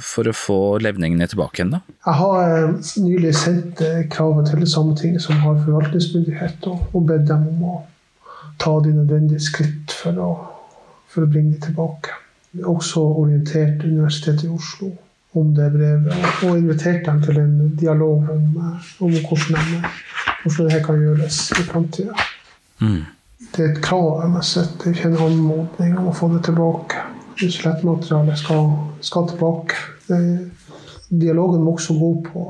for, 0.00 0.28
å 0.28 0.36
få 0.36 0.58
levningene 0.80 1.26
tilbake 1.28 1.60
igjen, 1.60 1.74
da? 1.76 1.80
Jeg 2.06 2.16
har 2.20 2.52
eh, 2.54 2.92
nylig 3.04 3.32
sendt 3.36 3.82
eh, 3.84 4.04
kravet 4.12 4.48
til 4.48 4.64
Sametinget, 4.70 5.24
som 5.26 5.42
har 5.42 5.58
forvaltningsmyndighet, 5.66 6.64
og, 6.70 6.86
og 6.94 7.08
bedt 7.10 7.26
dem 7.28 7.44
om 7.52 7.66
å 7.68 7.78
ta 8.62 8.78
de 8.84 8.94
nødvendige 8.96 9.44
skritt 9.44 9.92
for 9.92 10.20
å, 10.24 10.30
for 11.10 11.26
å 11.26 11.30
bringe 11.30 11.58
dem 11.58 11.66
tilbake. 11.68 12.16
Jeg 12.54 12.64
har 12.64 12.76
også 12.78 13.02
orientert 13.24 13.84
Universitetet 13.84 14.46
i 14.46 14.52
Oslo 14.54 14.94
om 15.34 15.50
det 15.56 15.66
brevet, 15.74 16.14
og 16.46 16.60
invitert 16.60 17.02
dem 17.08 17.18
til 17.24 17.40
en 17.42 17.56
dialog 17.80 18.30
om, 18.30 18.44
eh, 18.62 18.92
om 19.04 19.18
hvordan, 19.18 19.68
de, 19.68 19.82
hvordan 20.44 20.70
dette 20.70 20.84
kan 20.86 21.02
gjøres 21.02 21.42
i 21.58 21.66
framtida. 21.68 22.30
Mm. 22.80 23.02
Det 23.52 23.62
er 23.64 23.72
et 23.72 23.82
krav 23.84 24.22
jeg 24.22 24.32
må 24.32 24.42
sette. 24.46 24.90
ikke 24.90 25.10
en 25.10 25.20
anmodning 25.28 25.98
om 25.98 26.10
å 26.10 26.16
få 26.16 26.30
det 26.34 26.44
tilbake. 26.48 27.04
Skjelettmaterialet 27.38 28.38
skal, 28.38 28.70
skal 29.04 29.28
tilbake. 29.30 29.78
Det, 30.08 30.20
dialogen 31.10 31.62
må 31.62 31.76
også 31.76 31.94
gå 31.98 32.12
på, 32.26 32.44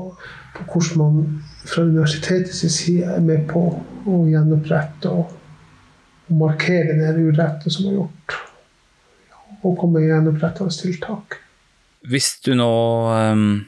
på 0.55 0.67
hvordan 0.71 1.01
man 1.01 1.41
fra 1.65 1.83
universitetets 1.83 2.65
side 2.73 3.17
er 3.17 3.25
med 3.25 3.47
på 3.49 3.67
å 4.05 4.21
gjenopprette 4.29 5.11
og 5.11 5.33
og 6.27 6.37
markere 6.39 6.97
den 6.97 7.27
uretten 7.29 7.71
som 7.71 7.89
er 7.89 7.99
gjort, 7.99 8.37
og 9.61 9.77
komme 9.79 9.99
med 9.99 10.09
gjenopprettende 10.09 10.73
tiltak. 10.73 11.39
Hvis 12.05 12.35
du 12.45 12.53
nå 12.57 12.69
um, 13.33 13.65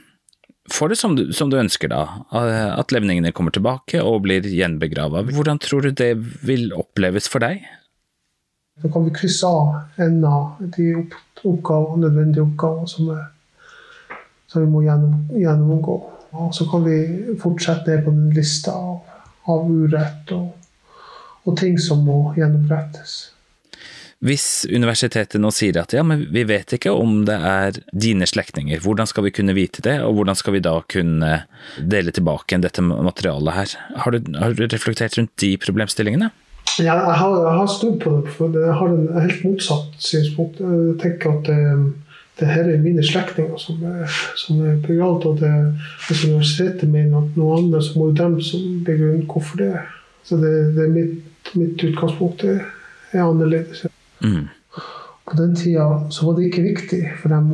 får 0.73 0.89
det 0.89 0.97
som 0.99 1.15
du, 1.15 1.23
som 1.33 1.51
du, 1.51 1.57
ønsker, 1.59 1.91
da, 1.91 2.23
at 2.31 2.93
levningene 2.93 3.33
kommer 3.35 3.55
tilbake 3.55 4.01
og 4.03 4.23
blir 4.25 4.45
gjenbegrava, 4.47 5.23
hvordan 5.31 5.61
tror 5.63 5.87
du 5.87 5.91
det 5.91 6.13
vil 6.47 6.69
oppleves 6.75 7.29
for 7.31 7.43
deg? 7.43 7.65
Da 8.77 8.91
kan 8.93 9.07
vi 9.07 9.15
krysse 9.15 9.47
av 9.49 10.03
en 10.03 10.19
av 10.27 10.59
de 10.75 10.91
oppgaver, 10.97 11.97
nødvendige 12.03 12.45
oppgaver 12.45 12.85
som, 12.91 13.09
som 14.51 14.63
vi 14.63 14.69
må 14.69 14.83
gjennom, 14.85 15.23
gjennomgå. 15.33 15.97
Og 16.37 16.53
så 16.53 16.67
kan 16.69 16.85
vi 16.85 16.99
fortsette 17.41 17.89
ned 17.89 18.05
på 18.05 18.13
den 18.13 18.29
lista 18.35 18.75
av, 18.77 19.01
av 19.49 19.65
urett 19.71 20.35
og 20.35 20.51
og 21.47 21.55
ting 21.59 21.77
som 21.79 22.03
må 22.03 22.33
gjenopprettes. 22.35 23.31
Hvis 24.25 24.65
universitetet 24.65 25.37
nå 25.37 25.51
sier 25.53 25.77
at 25.77 25.93
ja, 25.93 26.01
men 26.01 26.23
vi 26.33 26.41
vet 26.49 26.73
ikke 26.73 26.89
om 26.89 27.19
det 27.27 27.35
er 27.37 27.77
dine 27.93 28.25
slektninger, 28.25 28.81
hvordan 28.81 29.09
skal 29.09 29.27
vi 29.27 29.33
kunne 29.37 29.53
vite 29.53 29.83
det, 29.85 29.99
og 30.01 30.17
hvordan 30.17 30.37
skal 30.39 30.55
vi 30.55 30.63
da 30.65 30.73
kunne 30.89 31.43
dele 31.77 32.13
tilbake 32.15 32.57
dette 32.63 32.81
materialet 32.81 33.53
her? 33.53 33.75
Har 34.05 34.15
du, 34.15 34.31
har 34.41 34.57
du 34.57 34.65
reflektert 34.65 35.19
rundt 35.19 35.35
de 35.43 35.51
problemstillingene? 35.61 36.31
Ja, 36.81 36.95
jeg 36.97 37.19
har, 37.21 37.37
jeg 37.43 37.53
har 37.59 37.69
stått 37.69 38.01
på 38.03 38.15
det, 38.15 38.33
for 38.33 38.57
jeg 38.57 38.79
har 38.79 38.89
en 38.89 39.07
helt 39.21 39.45
motsatt 39.45 40.01
synspunkt. 40.01 40.59
Jeg 40.61 40.97
tenker 41.03 41.37
at 41.37 41.47
det, 41.49 41.61
eh, 41.61 41.87
det 42.37 42.49
her 42.53 42.67
er 42.69 42.81
mine 42.81 43.01
slektninger 43.05 43.57
som 43.57 43.79
er, 43.85 44.17
som 44.37 44.59
er 44.61 44.75
begravd, 44.83 45.23
og 45.25 45.39
det, 45.41 45.53
hvis 46.05 46.25
universitetet 46.27 46.89
mener 46.89 47.23
at 47.23 47.37
noe 47.37 47.61
annet, 47.61 47.85
så 47.85 47.97
må 47.97 48.11
jo 48.11 48.19
dem 48.19 48.35
som 48.45 48.65
begrunne 48.85 49.25
hvorfor 49.29 49.61
det 49.61 49.71
er. 49.79 49.87
Så 50.27 50.37
det, 50.41 50.53
det 50.75 50.85
er 50.85 50.93
mitt 50.93 51.23
mitt 51.55 51.83
utgangspunkt 51.83 52.43
er, 52.43 52.65
annerledes. 53.13 53.85
Mm. 54.21 54.47
På 55.25 55.37
den 55.37 55.55
tida 55.55 55.87
så 56.09 56.25
var 56.25 56.37
det 56.37 56.47
ikke 56.47 56.67
viktig 56.69 57.01
for 57.21 57.29
dem 57.29 57.53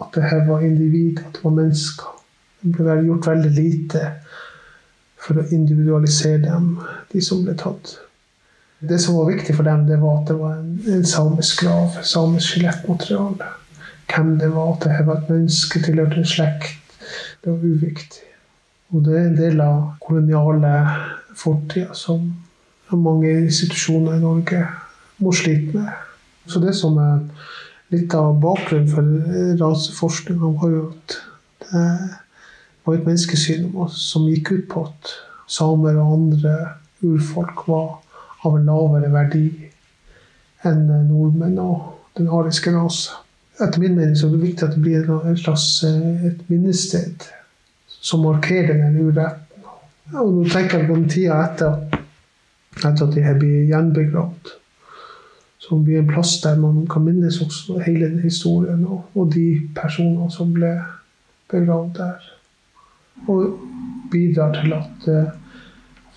at 0.00 0.14
det 0.14 0.22
her 0.30 0.46
var 0.46 0.60
individ, 0.64 1.18
at 1.18 1.34
det 1.36 1.44
var 1.44 1.56
mennesker. 1.56 2.14
Det 2.62 2.76
ble 2.76 2.96
gjort 3.04 3.26
veldig 3.28 3.50
lite 3.56 4.04
for 5.20 5.40
å 5.40 5.48
individualisere 5.52 6.40
dem, 6.46 6.78
de 7.12 7.20
som 7.24 7.44
ble 7.44 7.56
tatt. 7.60 7.98
Det 8.80 8.96
som 9.00 9.18
var 9.18 9.28
viktig 9.28 9.54
for 9.56 9.68
dem, 9.68 9.84
det 9.88 10.00
var 10.00 10.22
at 10.22 10.30
det 10.30 10.38
var 10.40 10.56
en, 10.56 10.72
en 10.88 11.04
samisk 11.04 11.64
grav, 11.64 12.00
samisk 12.02 12.54
skjelettmateriale. 12.54 13.48
Hvem 14.10 14.34
det 14.40 14.48
var, 14.54 14.74
at 14.74 14.86
det 14.88 15.06
var 15.06 15.20
et 15.20 15.32
menneske, 15.34 15.82
tilhørte 15.84 16.22
en 16.22 16.28
slekt. 16.28 17.00
Det 17.44 17.52
var 17.52 17.64
uviktig. 17.64 18.24
Og 18.90 19.04
det 19.04 19.16
er 19.16 19.26
en 19.28 19.36
del 19.38 19.60
av 19.62 19.82
koloniale 20.02 20.72
fortida 21.36 21.94
som 21.94 22.24
mange 22.90 23.30
institusjoner 23.44 24.16
i 24.16 24.22
Norge 24.24 24.64
må 25.20 25.32
slite 25.36 25.76
med. 25.76 25.88
Så 26.46 26.60
det 26.62 26.74
som 26.76 26.98
er 27.00 27.22
litt 27.94 28.14
av 28.16 28.38
bakgrunnen 28.42 28.90
for 28.90 29.56
raseforskninga, 29.60 30.52
var 30.60 30.74
jo 30.74 30.84
at 30.90 31.16
det 31.70 32.86
var 32.86 32.96
et 32.96 33.06
menneskesyn 33.06 33.70
som 33.94 34.28
gikk 34.30 34.52
ut 34.54 34.68
på 34.70 34.84
at 34.88 35.14
samer 35.50 35.98
og 36.00 36.14
andre 36.16 36.54
urfolk 37.04 37.66
var 37.68 37.98
av 38.46 38.56
en 38.56 38.70
lavere 38.70 39.10
verdi 39.12 39.46
enn 40.66 40.86
nordmenn 41.08 41.58
og 41.60 42.16
den 42.18 42.30
ariske 42.32 42.72
rase. 42.74 43.18
Etter 43.60 43.82
min 43.82 43.96
mening 43.96 44.16
så 44.16 44.28
er 44.28 44.34
det 44.34 44.42
viktig 44.46 44.66
at 44.66 44.76
det 44.76 44.82
blir 44.84 45.10
et 45.30 45.42
slags 45.42 45.66
eh, 45.84 46.26
et 46.30 46.44
minnested 46.48 47.26
som 48.00 48.24
markerer 48.24 48.78
den 48.80 48.96
uretten. 49.04 49.66
Og 50.16 50.32
nå 50.34 50.46
tenker 50.48 50.80
jeg 50.80 50.88
på 50.88 50.96
den 50.96 51.10
tida 51.12 51.42
etter 51.44 51.98
etter 52.80 53.04
at 53.04 53.12
de 53.14 53.24
her 53.24 53.36
blir 53.38 53.68
gjenbegravd. 53.68 54.54
Som 55.70 55.84
blir 55.86 56.00
en 56.00 56.08
plass 56.10 56.40
der 56.42 56.58
man 56.58 56.82
kan 56.90 57.04
minnes 57.06 57.38
også 57.40 57.78
hele 57.86 58.10
historien 58.24 58.82
og, 58.90 59.04
og 59.14 59.30
de 59.34 59.60
personene 59.76 60.26
som 60.34 60.50
ble 60.56 60.72
begravd 61.50 61.92
der. 62.00 62.24
Og 63.30 63.60
bidrar 64.10 64.56
til 64.56 64.74
at 64.74 65.06
uh, 65.06 65.30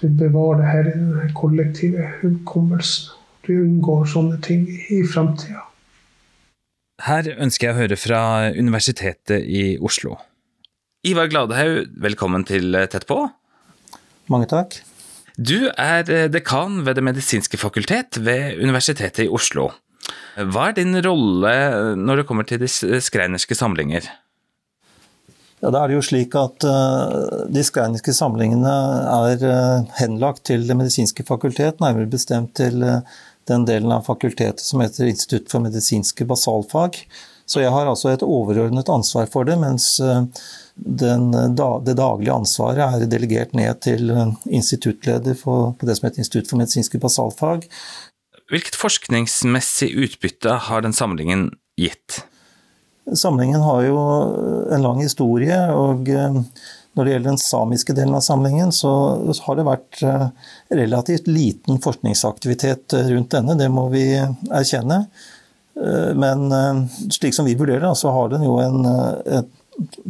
vi 0.01 0.09
bevarer 0.17 0.57
det 0.57 0.71
her 0.71 0.89
i 0.89 0.95
den 0.97 1.35
kollektive 1.37 2.07
hukommelsen. 2.21 3.13
Vi 3.45 3.59
unngår 3.59 4.07
sånne 4.07 4.39
ting 4.41 4.65
i 4.71 5.03
framtida. 5.03 5.67
Her 7.03 7.27
ønsker 7.35 7.67
jeg 7.67 7.75
å 7.75 7.81
høre 7.81 7.99
fra 7.99 8.21
Universitetet 8.55 9.43
i 9.43 9.75
Oslo. 9.83 10.15
Ivar 11.03 11.27
Gladehaug, 11.27 11.91
velkommen 11.99 12.47
til 12.47 12.71
Tett 12.91 13.05
på. 13.09 13.19
Mange 14.31 14.47
takk. 14.47 14.79
Du 15.37 15.65
er 15.71 16.09
eh, 16.13 16.27
dekan 16.29 16.83
ved 16.85 16.99
Det 16.99 17.03
medisinske 17.03 17.57
fakultet 17.57 18.19
ved 18.21 18.59
Universitetet 18.61 19.25
i 19.25 19.31
Oslo. 19.31 19.71
Hva 20.37 20.67
er 20.69 20.75
din 20.77 20.93
rolle 21.01 21.53
når 21.97 22.21
det 22.21 22.25
kommer 22.29 22.45
til 22.45 22.61
de 22.61 22.69
skreinerske 22.69 23.55
samlinger? 23.57 24.05
Ja, 25.63 25.71
da 25.71 25.79
er 25.79 25.89
det 25.89 25.95
jo 25.95 26.03
slik 26.03 26.33
at 26.35 26.65
uh, 26.67 27.45
De 27.47 27.63
skreinerske 27.63 28.11
samlingene 28.13 28.73
er 29.13 29.85
henlagt 30.01 30.43
til 30.49 30.65
Det 30.67 30.75
medisinske 30.75 31.23
fakultet, 31.23 31.79
nærmere 31.79 32.09
bestemt 32.11 32.51
til 32.59 32.83
den 33.47 33.65
delen 33.67 33.93
av 33.95 34.03
fakultetet 34.09 34.65
som 34.65 34.83
heter 34.83 35.07
Institutt 35.07 35.49
for 35.51 35.63
medisinske 35.63 36.27
basalfag. 36.27 36.99
Så 37.53 37.61
jeg 37.61 37.69
har 37.69 37.85
altså 37.85 38.09
et 38.09 38.23
overordnet 38.25 38.89
ansvar 38.89 39.27
for 39.29 39.45
det, 39.45 39.59
mens 39.61 39.99
den, 40.75 41.31
det 41.85 41.95
daglige 41.97 42.33
ansvaret 42.33 42.81
er 42.81 43.09
delegert 43.09 43.53
ned 43.57 43.81
til 43.85 44.09
eh, 44.09 44.33
instituttleder 44.57 45.37
for, 45.37 45.73
på 45.77 45.87
det 45.87 45.97
som 45.97 46.07
heter 46.07 46.23
Institutt 46.23 46.49
for 46.49 46.61
medisinske 46.61 47.01
basalfag. 47.01 47.67
Hvilket 48.51 48.77
forskningsmessig 48.77 49.93
utbytte 49.93 50.57
har 50.67 50.85
den 50.85 50.95
samlingen 50.95 51.51
gitt? 51.79 52.23
Samlingen 53.13 53.61
har 53.61 53.83
jo 53.85 53.99
en 54.73 54.85
lang 54.85 55.03
historie, 55.03 55.59
og 55.75 56.09
eh, 56.09 56.41
når 56.93 57.05
det 57.05 57.13
gjelder 57.13 57.31
den 57.31 57.41
samiske 57.41 57.95
delen 57.97 58.17
av 58.17 58.25
samlingen, 58.25 58.73
så 58.73 58.91
har 59.45 59.59
det 59.59 59.69
vært 59.69 60.01
eh, 60.07 60.27
relativt 60.73 61.29
liten 61.29 61.81
forskningsaktivitet 61.83 62.97
rundt 63.13 63.33
denne, 63.37 63.57
det 63.59 63.69
må 63.73 63.87
vi 63.93 64.07
erkjenne. 64.17 65.03
Men 65.73 66.43
slik 67.09 67.33
som 67.33 67.47
vi 67.47 67.55
vurderer 67.57 67.81
det, 67.81 67.95
så 67.97 68.11
har 68.13 68.27
den 68.29 68.43
jo 68.45 68.59
en, 68.61 68.85
et 69.25 69.49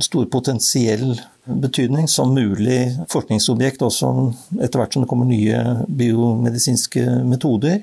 stor 0.03 0.25
potensiell 0.32 1.13
betydning 1.43 2.08
som 2.08 2.34
mulig 2.34 2.93
forskningsobjekt, 3.12 3.84
også 3.84 4.10
etter 4.62 4.79
hvert 4.79 4.96
som 4.96 5.03
det 5.03 5.10
kommer 5.12 5.27
nye 5.27 5.60
biomedisinske 5.88 7.03
metoder. 7.27 7.82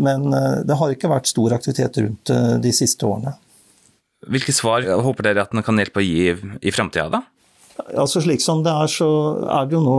Men 0.00 0.30
eh, 0.32 0.62
det 0.64 0.78
har 0.80 0.94
ikke 0.94 1.12
vært 1.12 1.28
stor 1.28 1.56
aktivitet 1.56 2.00
rundt 2.00 2.32
eh, 2.32 2.54
de 2.64 2.72
siste 2.72 3.06
årene. 3.08 3.34
Hvilke 4.24 4.54
svar 4.56 4.86
håper 5.04 5.28
dere 5.28 5.44
at 5.44 5.52
den 5.52 5.64
kan 5.64 5.76
hjelpe 5.80 6.00
å 6.00 6.04
gi 6.04 6.32
i 6.32 6.72
framtida, 6.72 7.10
da? 7.12 7.20
Altså 7.82 8.22
Slik 8.22 8.42
som 8.42 8.62
det 8.62 8.70
er, 8.70 8.90
så 8.90 9.08
er 9.50 9.66
det 9.66 9.74
jo 9.74 9.82
nå 9.82 9.96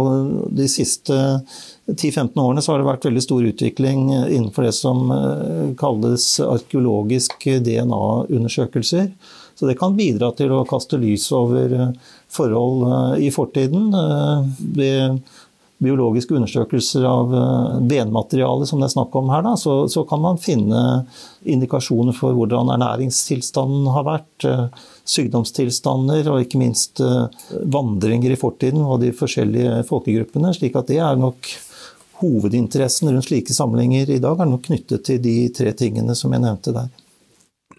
de 0.55 0.67
siste 0.71 1.15
10-15 1.91 2.39
årene 2.39 2.63
så 2.63 2.71
har 2.71 2.81
det 2.81 2.87
vært 2.87 3.07
veldig 3.09 3.23
stor 3.25 3.47
utvikling 3.49 4.05
innenfor 4.15 4.65
det 4.65 4.71
som 4.77 5.09
eh, 5.11 5.73
kalles 5.79 6.29
arkeologisk 6.45 7.43
DNA-undersøkelser. 7.65 9.11
Så 9.55 9.67
det 9.69 9.77
kan 9.79 9.95
bidra 9.95 10.31
til 10.35 10.51
å 10.51 10.65
kaste 10.67 10.99
lys 10.99 11.29
over 11.35 11.75
eh, 11.75 11.91
forhold 12.35 12.85
eh, 12.89 13.27
i 13.27 13.31
fortiden. 13.31 13.87
Eh, 13.95 14.49
ved 14.75 15.19
biologiske 15.83 16.35
undersøkelser 16.35 17.03
av 17.07 17.33
eh, 17.35 17.79
benmateriale, 17.89 18.67
som 18.67 18.79
det 18.79 18.89
er 18.89 18.95
snakk 18.95 19.15
om 19.19 19.31
her, 19.33 19.43
da, 19.45 19.55
så, 19.59 19.77
så, 19.91 20.05
kan 20.07 20.21
man 20.23 20.39
finne 20.41 20.81
indikasjoner 21.43 22.15
for 22.15 22.35
hvordan 22.37 22.71
ernæringstilstanden 22.77 23.89
har 23.95 24.07
vært, 24.07 24.47
eh, 24.47 24.65
sykdomstilstander 25.05 26.31
og 26.31 26.45
ikke 26.45 26.61
minst 26.61 27.03
eh, 27.03 27.27
vandringer 27.75 28.33
i 28.33 28.39
fortiden 28.39 28.85
og 28.85 29.01
de 29.03 29.11
forskjellige 29.15 29.83
folkegruppene. 29.89 30.53
slik 30.55 30.77
at 30.79 30.91
det 30.91 31.01
er 31.03 31.19
nok 31.19 31.51
hovedinteressen 32.21 33.11
rundt 33.11 33.27
slike 33.27 33.53
samlinger 33.53 34.09
i 34.15 34.21
dag 34.23 34.39
er 34.39 34.47
nok 34.47 34.69
knyttet 34.69 35.03
til 35.03 35.19
de 35.21 35.37
tre 35.55 35.75
tingene 35.75 36.15
som 36.15 36.31
jeg 36.31 36.45
nevnte 36.45 36.73
der. 36.75 36.87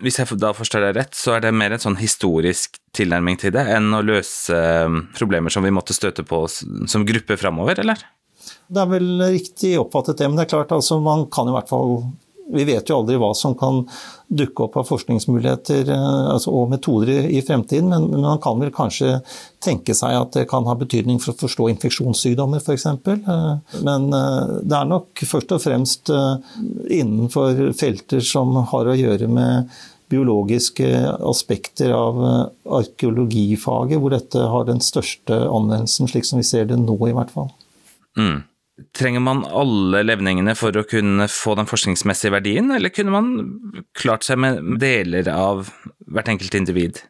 Hvis 0.03 0.19
jeg 0.21 0.37
da 0.43 0.51
forstår 0.57 0.89
deg 0.89 0.99
rett, 0.99 1.15
så 1.17 1.37
er 1.37 1.47
det 1.47 1.55
mer 1.57 1.73
en 1.73 1.83
sånn 1.83 1.97
historisk 2.01 2.77
tilnærming 2.97 3.39
til 3.41 3.55
det 3.55 3.65
enn 3.77 3.95
å 3.97 4.03
løse 4.05 4.57
um, 4.85 5.07
problemer 5.17 5.53
som 5.53 5.65
vi 5.65 5.73
måtte 5.73 5.97
støte 5.97 6.25
på 6.27 6.43
som 6.51 7.07
gruppe 7.09 7.39
framover, 7.41 7.81
eller? 7.81 8.03
Det 8.69 8.83
er 8.83 8.91
vel 8.91 9.09
riktig 9.33 9.73
oppfattet 9.81 10.21
det, 10.21 10.29
men 10.29 10.39
det 10.39 10.47
er 10.47 10.53
klart 10.53 10.75
altså 10.75 11.01
man 11.03 11.25
kan 11.33 11.49
i 11.49 11.55
hvert 11.55 11.71
fall 11.71 11.97
vi 12.53 12.65
vet 12.65 12.89
jo 12.89 13.01
aldri 13.01 13.17
hva 13.19 13.33
som 13.35 13.55
kan 13.59 13.83
dukke 14.27 14.67
opp 14.67 14.77
av 14.81 14.87
forskningsmuligheter 14.89 15.91
eh, 15.93 16.21
altså, 16.35 16.53
og 16.55 16.71
metoder 16.71 17.27
i, 17.27 17.41
fremtiden, 17.47 17.91
men, 17.91 18.09
men, 18.13 18.23
man 18.27 18.41
kan 18.43 18.61
vel 18.63 18.73
kanskje 18.75 19.19
tenke 19.63 19.95
seg 19.97 20.15
at 20.19 20.33
det 20.37 20.47
kan 20.51 20.67
ha 20.69 20.77
betydning 20.79 21.19
for 21.23 21.35
å 21.35 21.41
forstå 21.47 21.69
infeksjonssykdommer 21.75 22.63
f.eks. 22.63 22.87
Eh, 22.87 23.77
men 23.87 24.09
eh, 24.15 24.55
det 24.63 24.79
er 24.79 24.89
nok 24.91 25.27
først 25.27 25.57
og 25.57 25.63
fremst 25.67 26.11
innenfor 26.13 27.71
felter 27.79 28.23
som 28.25 28.55
har 28.71 28.91
å 28.91 28.97
gjøre 28.97 29.29
med 29.31 29.77
biologiske 30.11 30.87
aspekter 31.27 31.91
av 31.91 32.21
arkeologifaget, 32.79 33.99
hvor 33.99 34.13
dette 34.15 34.45
har 34.53 34.69
den 34.69 34.79
største 34.85 35.41
anvendelsen, 35.51 36.07
slik 36.07 36.29
som 36.29 36.39
vi 36.39 36.47
ser 36.47 36.69
det 36.71 36.79
nå 36.79 36.95
i 37.09 37.15
hvert 37.17 37.33
fall. 37.35 37.51
Mm. 38.15 38.45
Trenger 38.97 39.23
man 39.25 39.45
alle 39.49 40.03
levningene 40.05 40.53
for 40.59 40.77
å 40.77 40.85
kunne 40.85 41.31
få 41.33 41.55
den 41.57 41.69
forskningsmessige 41.69 42.35
verdien, 42.35 42.69
eller 42.77 42.93
kunne 42.93 43.15
man 43.15 43.31
klart 43.97 44.27
seg 44.27 44.41
med 44.43 44.77
deler 44.83 45.31
av 45.33 45.71
hvert 46.05 46.29
enkelt 46.29 46.59
individ? 46.59 47.01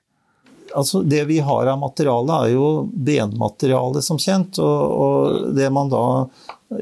Altså, 0.76 1.00
det 1.02 1.24
vi 1.26 1.40
har 1.42 1.66
av 1.72 1.80
materiale, 1.80 2.36
er 2.44 2.54
jo 2.54 2.68
benmateriale, 2.86 4.02
som 4.04 4.18
kjent. 4.20 4.60
Og, 4.62 4.94
og 5.06 5.56
det 5.56 5.70
man 5.74 5.90
da 5.90 6.04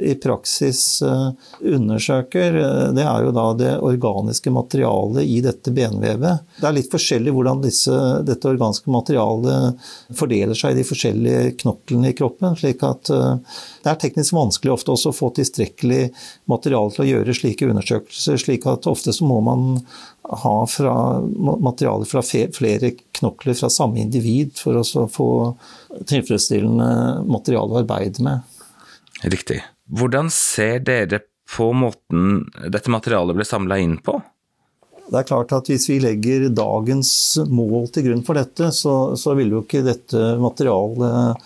i 0.01 0.15
praksis 0.15 1.03
eh, 1.03 1.31
undersøker, 1.61 2.55
eh, 2.55 2.93
det 2.97 3.03
er 3.05 3.27
jo 3.27 3.33
da 3.37 3.45
det 3.59 3.73
organiske 3.85 4.51
materialet 4.51 5.29
i 5.29 5.41
dette 5.45 5.73
benvevet. 5.77 6.47
Det 6.57 6.69
er 6.69 6.77
litt 6.79 6.93
forskjellig 6.93 7.35
hvordan 7.37 7.61
disse, 7.61 7.99
dette 8.25 8.49
organiske 8.49 8.93
materialet 8.93 9.85
fordeler 10.17 10.57
seg 10.57 10.73
i 10.73 10.79
de 10.81 10.87
forskjellige 10.89 11.53
knoklene 11.61 12.15
i 12.15 12.17
kroppen. 12.17 12.57
slik 12.57 12.83
at 12.87 13.13
eh, 13.13 13.61
det 13.85 13.93
er 13.93 14.01
teknisk 14.01 14.37
vanskelig 14.39 14.73
ofte 14.73 14.95
også 14.95 15.13
å 15.13 15.19
få 15.19 15.31
tilstrekkelig 15.37 16.09
materiale 16.51 16.97
til 16.97 17.05
å 17.05 17.09
gjøre 17.11 17.37
slike 17.37 17.69
undersøkelser. 17.69 18.41
slik 18.41 18.65
at 18.71 18.89
ofte 18.89 19.13
så 19.13 19.29
må 19.29 19.43
man 19.45 19.77
ha 20.25 20.55
fra, 20.65 21.21
materiale 21.21 22.09
fra 22.09 22.25
flere 22.25 22.95
knokler 23.21 23.61
fra 23.61 23.69
samme 23.69 24.01
individ 24.01 24.57
for 24.57 24.81
å 24.81 25.05
få 25.13 25.29
tilfredsstillende 26.09 27.29
materiale 27.29 27.77
å 27.77 27.85
arbeide 27.85 28.25
med. 28.25 28.41
Riktig. 29.29 29.61
Hvordan 29.93 30.31
ser 30.33 30.81
dere 30.85 31.21
på 31.57 31.69
måten 31.77 32.47
dette 32.73 32.93
materialet 32.93 33.37
ble 33.37 33.45
samla 33.47 33.79
inn 33.83 33.99
på? 34.01 34.17
Det 35.05 35.19
er 35.21 35.29
klart 35.29 35.53
at 35.53 35.69
Hvis 35.69 35.91
vi 35.91 35.99
legger 36.01 36.49
dagens 36.49 37.11
mål 37.53 37.91
til 37.93 38.09
grunn 38.09 38.25
for 38.25 38.41
dette, 38.41 38.71
så, 38.73 39.13
så 39.21 39.37
vil 39.37 39.53
jo 39.53 39.65
ikke 39.67 39.85
dette 39.85 40.35
materialet 40.41 41.45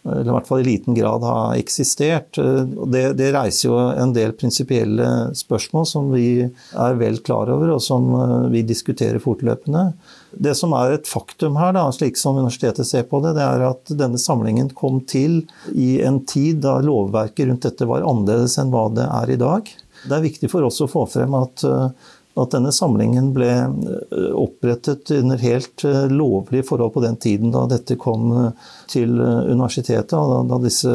eller 0.00 0.30
i 0.30 0.32
hvert 0.32 0.48
fall 0.48 0.62
i 0.62 0.64
liten 0.64 0.96
grad 0.96 1.24
ha 1.28 1.40
eksistert. 1.60 2.38
Det, 2.38 3.02
det 3.18 3.32
reiser 3.34 3.68
jo 3.68 3.76
en 3.76 4.14
del 4.16 4.32
prinsipielle 4.38 5.08
spørsmål 5.36 5.84
som 5.88 6.08
vi 6.14 6.28
er 6.40 6.96
vel 7.00 7.20
klar 7.24 7.52
over, 7.52 7.74
og 7.74 7.82
som 7.84 8.08
eh, 8.16 8.46
vi 8.54 8.64
diskuterer 8.64 9.20
fortløpende. 9.20 9.90
Det 10.32 10.54
som 10.58 10.74
er 10.78 10.94
et 10.94 11.10
faktum 11.10 11.58
her, 11.58 11.74
da, 11.76 11.88
slik 11.94 12.18
som 12.20 12.38
universitetet 12.38 12.86
ser 12.86 13.06
på 13.10 13.22
det, 13.24 13.34
det 13.38 13.44
er 13.44 13.66
at 13.70 13.92
denne 13.98 14.20
samlingen 14.20 14.70
kom 14.76 15.02
til 15.10 15.42
i 15.74 15.98
en 16.06 16.22
tid 16.28 16.62
da 16.64 16.78
lovverket 16.84 17.50
rundt 17.50 17.66
dette 17.66 17.88
var 17.88 18.06
annerledes 18.06 18.58
enn 18.62 18.72
hva 18.74 18.86
det 18.94 19.08
er 19.08 19.34
i 19.34 19.40
dag. 19.40 19.68
Det 20.06 20.16
er 20.16 20.24
viktig 20.24 20.48
for 20.52 20.64
oss 20.64 20.80
å 20.80 20.88
få 20.88 21.04
frem 21.10 21.34
at 21.36 21.66
uh, 21.66 21.90
at 22.38 22.52
denne 22.54 22.72
samlingen 22.72 23.32
ble 23.34 23.50
eh, 23.50 24.30
opprettet 24.38 25.10
under 25.16 25.40
helt 25.42 25.84
eh, 25.84 26.06
lovlige 26.12 26.68
forhold 26.68 26.94
på 26.94 27.02
den 27.04 27.18
tiden 27.20 27.50
da 27.54 27.66
dette 27.70 27.98
kom 28.00 28.30
eh, 28.36 28.68
til 28.90 29.18
universitetet, 29.20 30.14
og 30.14 30.48
da 30.50 30.60
disse 30.62 30.94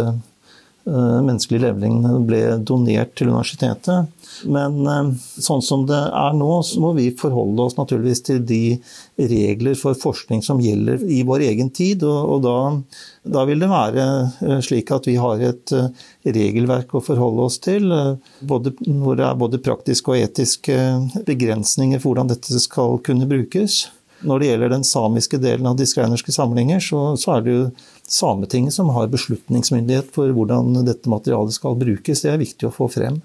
menneskelige 0.85 1.63
levning 1.63 2.03
ble 2.27 2.41
donert 2.61 3.15
til 3.17 3.31
universitetet. 3.31 4.11
Men 4.43 4.87
eh, 4.87 5.11
sånn 5.17 5.63
som 5.63 5.85
det 5.87 5.97
er 5.97 6.35
nå, 6.37 6.49
så 6.65 6.81
må 6.83 6.91
vi 6.97 7.09
forholde 7.17 7.67
oss 7.67 7.77
naturligvis 7.77 8.23
til 8.27 8.41
de 8.45 8.77
regler 9.15 9.77
for 9.79 9.97
forskning 9.97 10.43
som 10.45 10.61
gjelder 10.63 11.03
i 11.07 11.21
vår 11.27 11.45
egen 11.47 11.71
tid. 11.75 12.03
Og, 12.05 12.41
da, 12.45 12.57
da 13.37 13.45
vil 13.47 13.63
det 13.63 13.71
være 13.71 14.07
eh, 14.25 14.61
slik 14.65 14.91
at 14.95 15.07
vi 15.09 15.17
har 15.21 15.43
et 15.45 15.75
eh, 15.75 16.05
regelverk 16.25 16.95
å 16.95 17.03
forholde 17.05 17.49
oss 17.49 17.59
til, 17.63 17.91
både, 18.45 18.73
hvor 18.81 19.19
det 19.19 19.27
er 19.27 19.39
både 19.39 19.61
praktiske 19.63 20.11
og 20.11 20.21
etiske 20.21 20.79
begrensninger 21.27 22.01
for 22.01 22.11
hvordan 22.11 22.33
dette 22.33 22.61
skal 22.61 22.99
kunne 23.05 23.29
brukes. 23.29 23.85
Når 24.25 24.41
det 24.41 24.47
gjelder 24.49 24.73
den 24.73 24.87
samiske 24.87 25.39
delen 25.41 25.67
av 25.69 25.77
diskreinerske 25.79 26.33
samlinger, 26.33 26.81
så, 26.83 27.01
så, 27.19 27.35
er 27.35 27.45
det 27.45 27.53
jo 27.53 27.67
Sametinget 28.05 28.75
som 28.75 28.91
har 28.93 29.09
beslutningsmyndighet 29.09 30.11
for 30.13 30.29
hvordan 30.33 30.75
dette 30.85 31.09
materialet 31.09 31.55
skal 31.55 31.77
brukes. 31.79 32.21
Det 32.21 32.33
er 32.33 32.41
viktig 32.41 32.67
å 32.69 32.73
få 32.73 32.89
frem. 32.93 33.21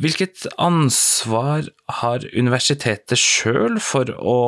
Hvilket 0.00 0.46
ansvar 0.56 1.66
har 2.00 2.24
universitetet 2.32 3.20
sjøl 3.20 3.76
for 3.82 4.08
å 4.16 4.38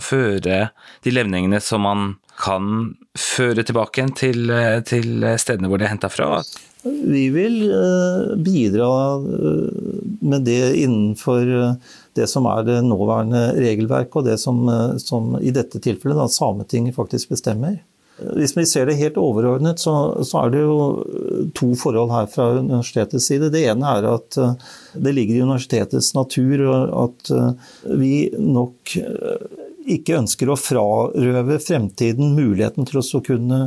føre 0.00 0.70
de 1.04 1.12
levningene 1.12 1.60
som 1.60 1.84
man 1.84 2.14
kan 2.40 2.94
føre 3.18 3.64
tilbake 3.68 4.06
til, 4.16 4.48
til 4.88 5.26
stedene 5.36 5.68
hvor 5.68 5.80
de 5.80 5.84
er 5.84 5.92
henta 5.92 6.08
fra? 6.08 6.40
Vi 6.80 7.26
vil 7.34 7.58
eh, 7.68 8.30
bidra 8.40 8.88
med 9.20 10.48
det 10.48 10.62
innenfor 10.80 11.44
det 12.16 12.26
som 12.32 12.48
er 12.48 12.64
det 12.64 12.78
nåværende 12.86 13.50
regelverket, 13.60 14.16
og 14.16 14.30
det 14.30 14.38
som, 14.40 14.64
som 14.96 15.36
i 15.44 15.52
dette 15.52 15.82
tilfellet 15.84 16.16
da, 16.16 16.24
Sametinget 16.32 16.96
faktisk 16.96 17.36
bestemmer. 17.36 17.76
Hvis 18.20 18.52
vi 18.56 18.66
ser 18.68 18.88
det 18.88 18.98
helt 18.98 19.16
overordnet, 19.20 19.80
så, 19.80 19.94
så, 20.26 20.44
er 20.44 20.52
det 20.52 20.64
jo 20.64 21.46
to 21.56 21.72
forhold 21.78 22.12
her 22.12 22.28
fra 22.30 22.50
universitetets 22.58 23.30
side. 23.30 23.48
Det 23.54 23.64
ene 23.70 23.94
er 23.96 24.08
at 24.10 24.36
eh, 24.40 24.74
det 25.00 25.14
ligger 25.16 25.38
i 25.38 25.44
universitetets 25.46 26.12
natur 26.16 26.66
at 27.04 27.32
eh, 27.32 27.72
vi 27.96 28.14
nok 28.36 28.96
eh, 29.00 29.46
ikke 29.90 30.18
ønsker 30.20 30.52
å 30.52 30.58
frarøve 30.60 31.56
fremtiden 31.64 32.34
muligheten 32.36 32.86
til 32.86 33.00
å 33.00 33.22
kunne 33.24 33.60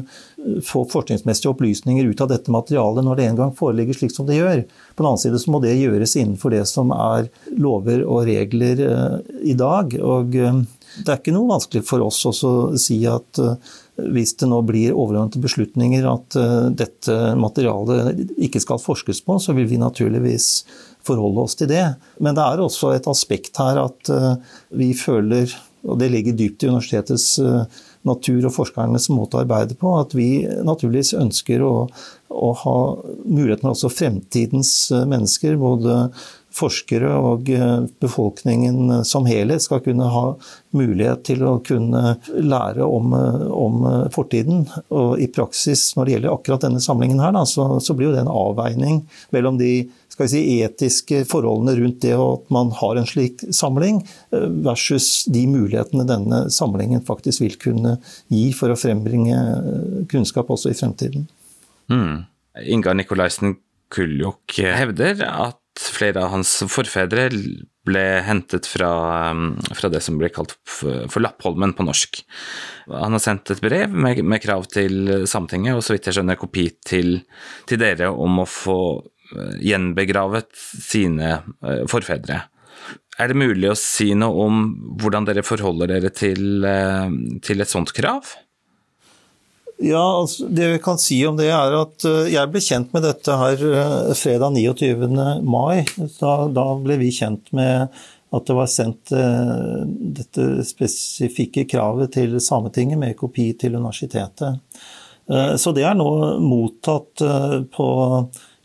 få 0.64 0.84
forskningsmessige 0.92 1.50
opplysninger 1.50 2.06
ut 2.06 2.22
av 2.22 2.30
dette 2.30 2.54
materialet 2.54 3.08
når 3.08 3.18
det 3.18 3.26
en 3.32 3.40
gang 3.42 3.56
foreligger 3.58 3.98
slik 3.98 4.14
som 4.14 4.30
det 4.30 4.38
gjør. 4.38 4.62
På 4.94 5.04
den 5.04 5.10
annen 5.10 5.24
side 5.24 5.42
så 5.42 5.52
må 5.52 5.64
det 5.64 5.74
gjøres 5.80 6.14
innenfor 6.20 6.54
det 6.54 6.64
som 6.70 6.94
er 6.94 7.32
lover 7.58 8.06
og 8.06 8.28
regler 8.30 8.86
i 9.42 9.58
dag. 9.58 9.98
Og 10.04 10.38
det 11.02 11.10
er 11.10 11.20
ikke 11.20 11.34
noe 11.34 11.50
vanskelig 11.50 11.84
for 11.88 12.04
oss 12.06 12.22
å 12.30 12.54
si 12.80 13.00
at 13.10 13.42
eh, 13.42 13.74
hvis 14.14 14.36
det 14.42 14.50
nå 14.50 14.60
blir 14.66 14.94
overordnede 14.94 15.42
beslutninger 15.42 16.06
at 16.10 16.38
eh, 16.40 16.70
dette 16.78 17.18
materialet 17.40 18.38
ikke 18.46 18.62
skal 18.62 18.82
forskes 18.82 19.24
på, 19.26 19.40
så 19.42 19.56
vil 19.58 19.70
vi 19.72 19.82
naturligvis 19.82 20.50
forholde 21.04 21.48
oss 21.48 21.58
til 21.60 21.72
det. 21.72 21.86
Men 22.24 22.38
det 22.38 22.46
er 22.46 22.64
også 22.64 22.94
et 22.94 23.10
aspekt 23.10 23.58
her 23.62 23.82
at 23.82 24.14
eh, 24.14 24.36
vi 24.78 24.92
føler, 24.98 25.50
og 25.88 25.98
det 26.00 26.12
ligger 26.14 26.38
dypt 26.38 26.64
i 26.64 26.70
universitetets 26.70 27.28
natur 28.08 28.46
og 28.48 28.54
forskernes 28.56 29.10
måte 29.12 29.36
å 29.36 29.42
arbeide 29.44 29.76
på, 29.80 29.98
at 30.00 30.14
vi 30.16 30.46
naturligvis 30.64 31.12
ønsker 31.20 31.64
å, 31.64 31.74
å 32.32 32.52
ha 32.62 32.78
muligheten 33.26 33.68
med 33.68 33.74
også 33.74 33.92
fremtidens 33.92 34.72
mennesker, 34.94 35.58
både 35.60 36.06
forskere 36.54 37.10
og 37.18 37.50
eh, 37.50 37.86
befolkningen 38.04 39.04
som 39.08 39.26
helhet 39.26 39.64
skal 39.64 39.82
kunne 39.86 40.08
ha 40.14 40.26
mulighet 40.78 41.24
til 41.28 41.44
å 41.48 41.56
kunne 41.66 42.16
lære 42.38 42.86
om, 42.86 43.14
eh, 43.18 43.46
om 43.50 43.88
eh, 43.90 44.06
fortiden. 44.14 44.68
Og 44.94 45.22
i 45.22 45.30
praksis, 45.34 45.92
når 45.98 46.06
det 46.06 46.16
gjelder 46.16 46.36
akkurat 46.36 46.68
denne 46.68 46.84
samlingen 46.84 47.22
her, 47.24 47.34
da, 47.36 47.46
så, 47.50 47.68
så, 47.84 47.96
blir 47.98 48.12
jo 48.12 48.16
det 48.16 48.24
en 48.24 48.32
avveining 48.32 49.02
mellom 49.36 49.58
de 49.62 49.74
si, 50.14 50.44
etiske 50.62 51.24
forholdene 51.30 51.74
rundt 51.80 52.04
det 52.06 52.14
at 52.18 52.52
man 52.54 52.70
har 52.78 53.00
en 53.00 53.10
slik 53.10 53.42
samling, 53.50 54.04
versus 54.66 55.24
de 55.34 55.48
mulighetene 55.50 56.06
denne 56.06 56.44
samlingen 56.54 57.02
faktisk 57.06 57.42
vil 57.42 57.58
kunne 57.62 57.96
gi 58.30 58.46
for 58.54 58.74
å 58.74 58.78
frembringe 58.78 59.40
kunnskap 60.12 60.52
også 60.54 60.70
i 60.70 60.78
fremtiden. 60.78 61.26
Mm. 61.90 62.24
Inga 62.70 62.94
Nikolaisen 62.94 63.58
Kuljok 63.94 64.62
hevder 64.62 65.26
at 65.26 65.63
flere 65.80 66.22
av 66.24 66.34
hans 66.34 66.52
forfedre 66.72 67.30
ble 67.84 68.04
hentet 68.24 68.68
fra, 68.70 68.92
fra 69.76 69.90
det 69.92 70.02
som 70.04 70.20
ble 70.20 70.30
kalt 70.34 70.56
for 70.68 71.20
Lappholmen 71.24 71.74
på 71.76 71.86
norsk. 71.88 72.22
Han 72.92 73.18
har 73.18 73.24
sendt 73.24 73.52
et 73.54 73.64
brev 73.64 73.92
med, 73.92 74.22
med 74.24 74.44
krav 74.44 74.68
til 74.72 75.26
Sametinget, 75.30 75.76
og 75.76 75.84
så 75.84 75.96
vidt 75.96 76.08
jeg 76.08 76.20
skjønner 76.20 76.40
kopi 76.40 76.70
til, 76.86 77.18
til 77.70 77.82
dere 77.82 78.12
om 78.12 78.44
å 78.44 78.48
få 78.50 78.80
eh, 79.02 79.60
gjenbegravet 79.72 80.52
sine 80.56 81.36
eh, 81.36 81.84
forfedre. 81.92 82.44
Er 83.22 83.30
det 83.30 83.38
mulig 83.38 83.70
å 83.70 83.78
si 83.78 84.10
noe 84.18 84.48
om 84.48 84.64
hvordan 85.02 85.28
dere 85.28 85.46
forholder 85.46 85.92
dere 85.96 86.14
til, 86.16 86.64
eh, 86.66 87.20
til 87.46 87.64
et 87.64 87.72
sånt 87.72 87.94
krav? 87.96 88.32
Ja, 89.84 90.20
altså, 90.20 90.48
Det 90.48 90.68
vi 90.72 90.80
kan 90.80 90.98
si 91.02 91.20
om 91.28 91.38
det, 91.38 91.50
er 91.52 91.76
at 91.76 92.06
eh, 92.08 92.32
jeg 92.32 92.52
ble 92.52 92.62
kjent 92.64 92.94
med 92.96 93.04
dette 93.04 93.36
her 93.36 93.64
eh, 93.68 94.12
fredag 94.16 94.56
29. 94.56 95.10
mai. 95.44 95.84
Da, 96.20 96.36
da 96.48 96.68
ble 96.80 96.98
vi 97.02 97.12
kjent 97.12 97.52
med 97.56 97.92
at 98.34 98.48
det 98.50 98.54
var 98.58 98.70
sendt 98.72 99.12
dette 99.14 100.64
spesifikke 100.66 101.68
kravet 101.70 102.16
til 102.16 102.32
Sametinget 102.42 102.98
med 102.98 103.14
kopi 103.20 103.52
til 103.62 103.76
universitetet. 103.78 104.58
Så 105.62 105.74
det 105.78 105.84
er 105.86 105.94
nå 105.94 106.08
mottatt 106.42 107.22
på 107.78 107.90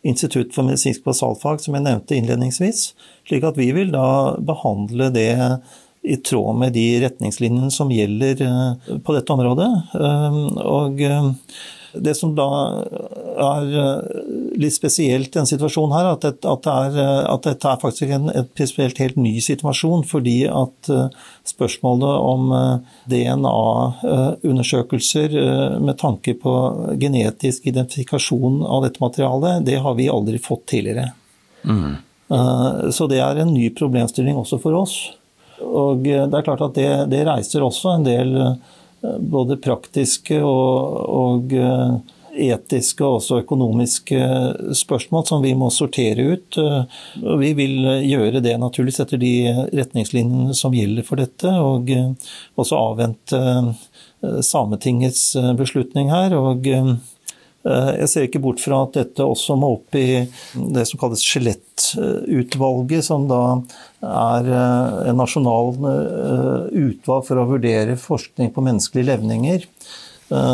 Institutt 0.08 0.54
for 0.54 0.64
medisinsk 0.64 1.04
basalfag, 1.04 1.60
som 1.60 1.76
jeg 1.76 1.84
nevnte 1.84 2.16
innledningsvis. 2.16 2.94
Slik 3.28 3.44
at 3.44 3.60
vi 3.60 3.68
vil 3.76 3.92
da 3.92 4.38
behandle 4.40 5.10
det 5.12 5.34
i 6.02 6.16
tråd 6.16 6.56
med 6.56 6.72
de 6.72 7.00
retningslinjene 7.02 7.70
som 7.70 7.92
gjelder 7.92 8.42
eh, 8.42 8.72
på 9.04 9.14
dette 9.16 9.32
området. 9.34 9.72
Eh, 9.94 10.36
og 10.62 11.02
eh, 11.02 11.32
det 11.98 12.14
som 12.14 12.34
da 12.36 12.44
er 13.40 13.64
litt 14.60 14.74
spesielt 14.76 15.28
i 15.30 15.32
denne 15.38 15.48
situasjonen 15.48 15.96
her, 15.96 16.06
at, 16.12 16.22
det, 16.22 16.46
at, 16.46 16.62
det 16.66 16.72
er, 17.00 17.24
at 17.32 17.42
dette 17.48 17.68
er 17.70 17.80
faktisk 17.80 18.10
en, 18.12 18.28
en 18.28 18.48
prinsipielt 18.52 18.98
helt 19.00 19.16
ny 19.18 19.40
situasjon. 19.42 20.04
Fordi 20.06 20.46
at 20.52 20.90
spørsmålet 21.48 22.14
om 22.28 22.52
DNA-undersøkelser 23.08 25.28
med 25.80 25.98
tanke 25.98 26.34
på 26.38 26.76
genetisk 27.00 27.66
identifikasjon 27.72 28.62
av 28.68 28.82
dette 28.84 29.00
materialet, 29.02 29.64
det 29.66 29.78
har 29.80 29.94
vi 29.98 30.12
aldri 30.12 30.38
fått 30.44 30.66
tidligere. 30.74 31.08
Mm. 31.64 31.96
Så 32.92 33.08
det 33.08 33.20
er 33.24 33.40
en 33.40 33.56
ny 33.56 33.72
problemstilling 33.72 34.36
også 34.36 34.60
for 34.60 34.76
oss. 34.76 35.17
Og 35.64 36.04
det 36.04 36.26
er 36.26 36.44
klart 36.46 36.62
at 36.64 36.76
det, 36.76 36.90
det 37.12 37.24
reiser 37.26 37.64
også 37.66 37.96
en 37.96 38.06
del 38.06 38.36
både 39.18 39.56
praktiske 39.62 40.38
og, 40.42 40.94
og 41.08 41.52
eh, 41.54 41.98
etiske 42.38 43.04
og 43.04 43.18
også 43.18 43.40
økonomiske 43.42 44.18
spørsmål 44.78 45.26
som 45.26 45.42
vi 45.42 45.54
må 45.58 45.70
sortere 45.74 46.26
ut. 46.34 46.58
Og 46.58 47.36
vi 47.42 47.52
vil 47.58 47.88
gjøre 48.06 48.42
det 48.44 48.56
naturligvis 48.60 49.02
etter 49.04 49.20
de 49.22 49.32
retningslinjene 49.74 50.56
som 50.56 50.76
gjelder 50.76 51.06
for 51.06 51.20
dette, 51.20 51.52
og 51.52 51.90
eh, 51.94 52.10
også 52.58 52.78
avvente 52.78 53.42
eh, 53.42 54.40
Sametingets 54.42 55.36
beslutning 55.58 56.10
her. 56.10 56.34
og 56.34 56.66
Eh, 56.66 56.94
jeg 57.66 58.08
ser 58.08 58.26
ikke 58.28 58.40
bort 58.42 58.60
fra 58.62 58.84
at 58.84 58.94
dette 58.94 59.24
også 59.26 59.56
må 59.58 59.72
opp 59.74 59.96
i 59.98 60.22
det 60.54 60.84
som 60.86 61.00
kalles 61.00 61.24
skjelettutvalget, 61.26 63.02
som 63.04 63.26
da 63.28 63.40
er 63.98 64.50
eh, 64.54 65.10
en 65.10 65.18
nasjonal 65.18 65.74
eh, 65.90 66.68
utvalg 66.86 67.26
for 67.26 67.40
å 67.40 67.48
vurdere 67.50 67.98
forskning 67.98 68.52
på 68.54 68.64
menneskelige 68.64 69.10
levninger. 69.10 69.66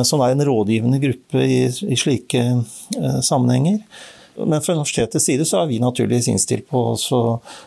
Som 0.06 0.20
er 0.22 0.30
en 0.30 0.44
rådgivende 0.46 1.00
gruppe 1.02 1.40
i 1.42 1.96
slike 1.98 2.42
sammenhenger. 3.26 3.80
Men 4.38 4.62
fra 4.62 4.76
universitetets 4.76 5.26
side 5.26 5.46
så 5.50 5.64
er 5.64 5.72
vi 5.72 5.80
naturligvis 5.82 6.28
innstilt 6.30 6.68
på 6.70 6.82
å 6.94 7.24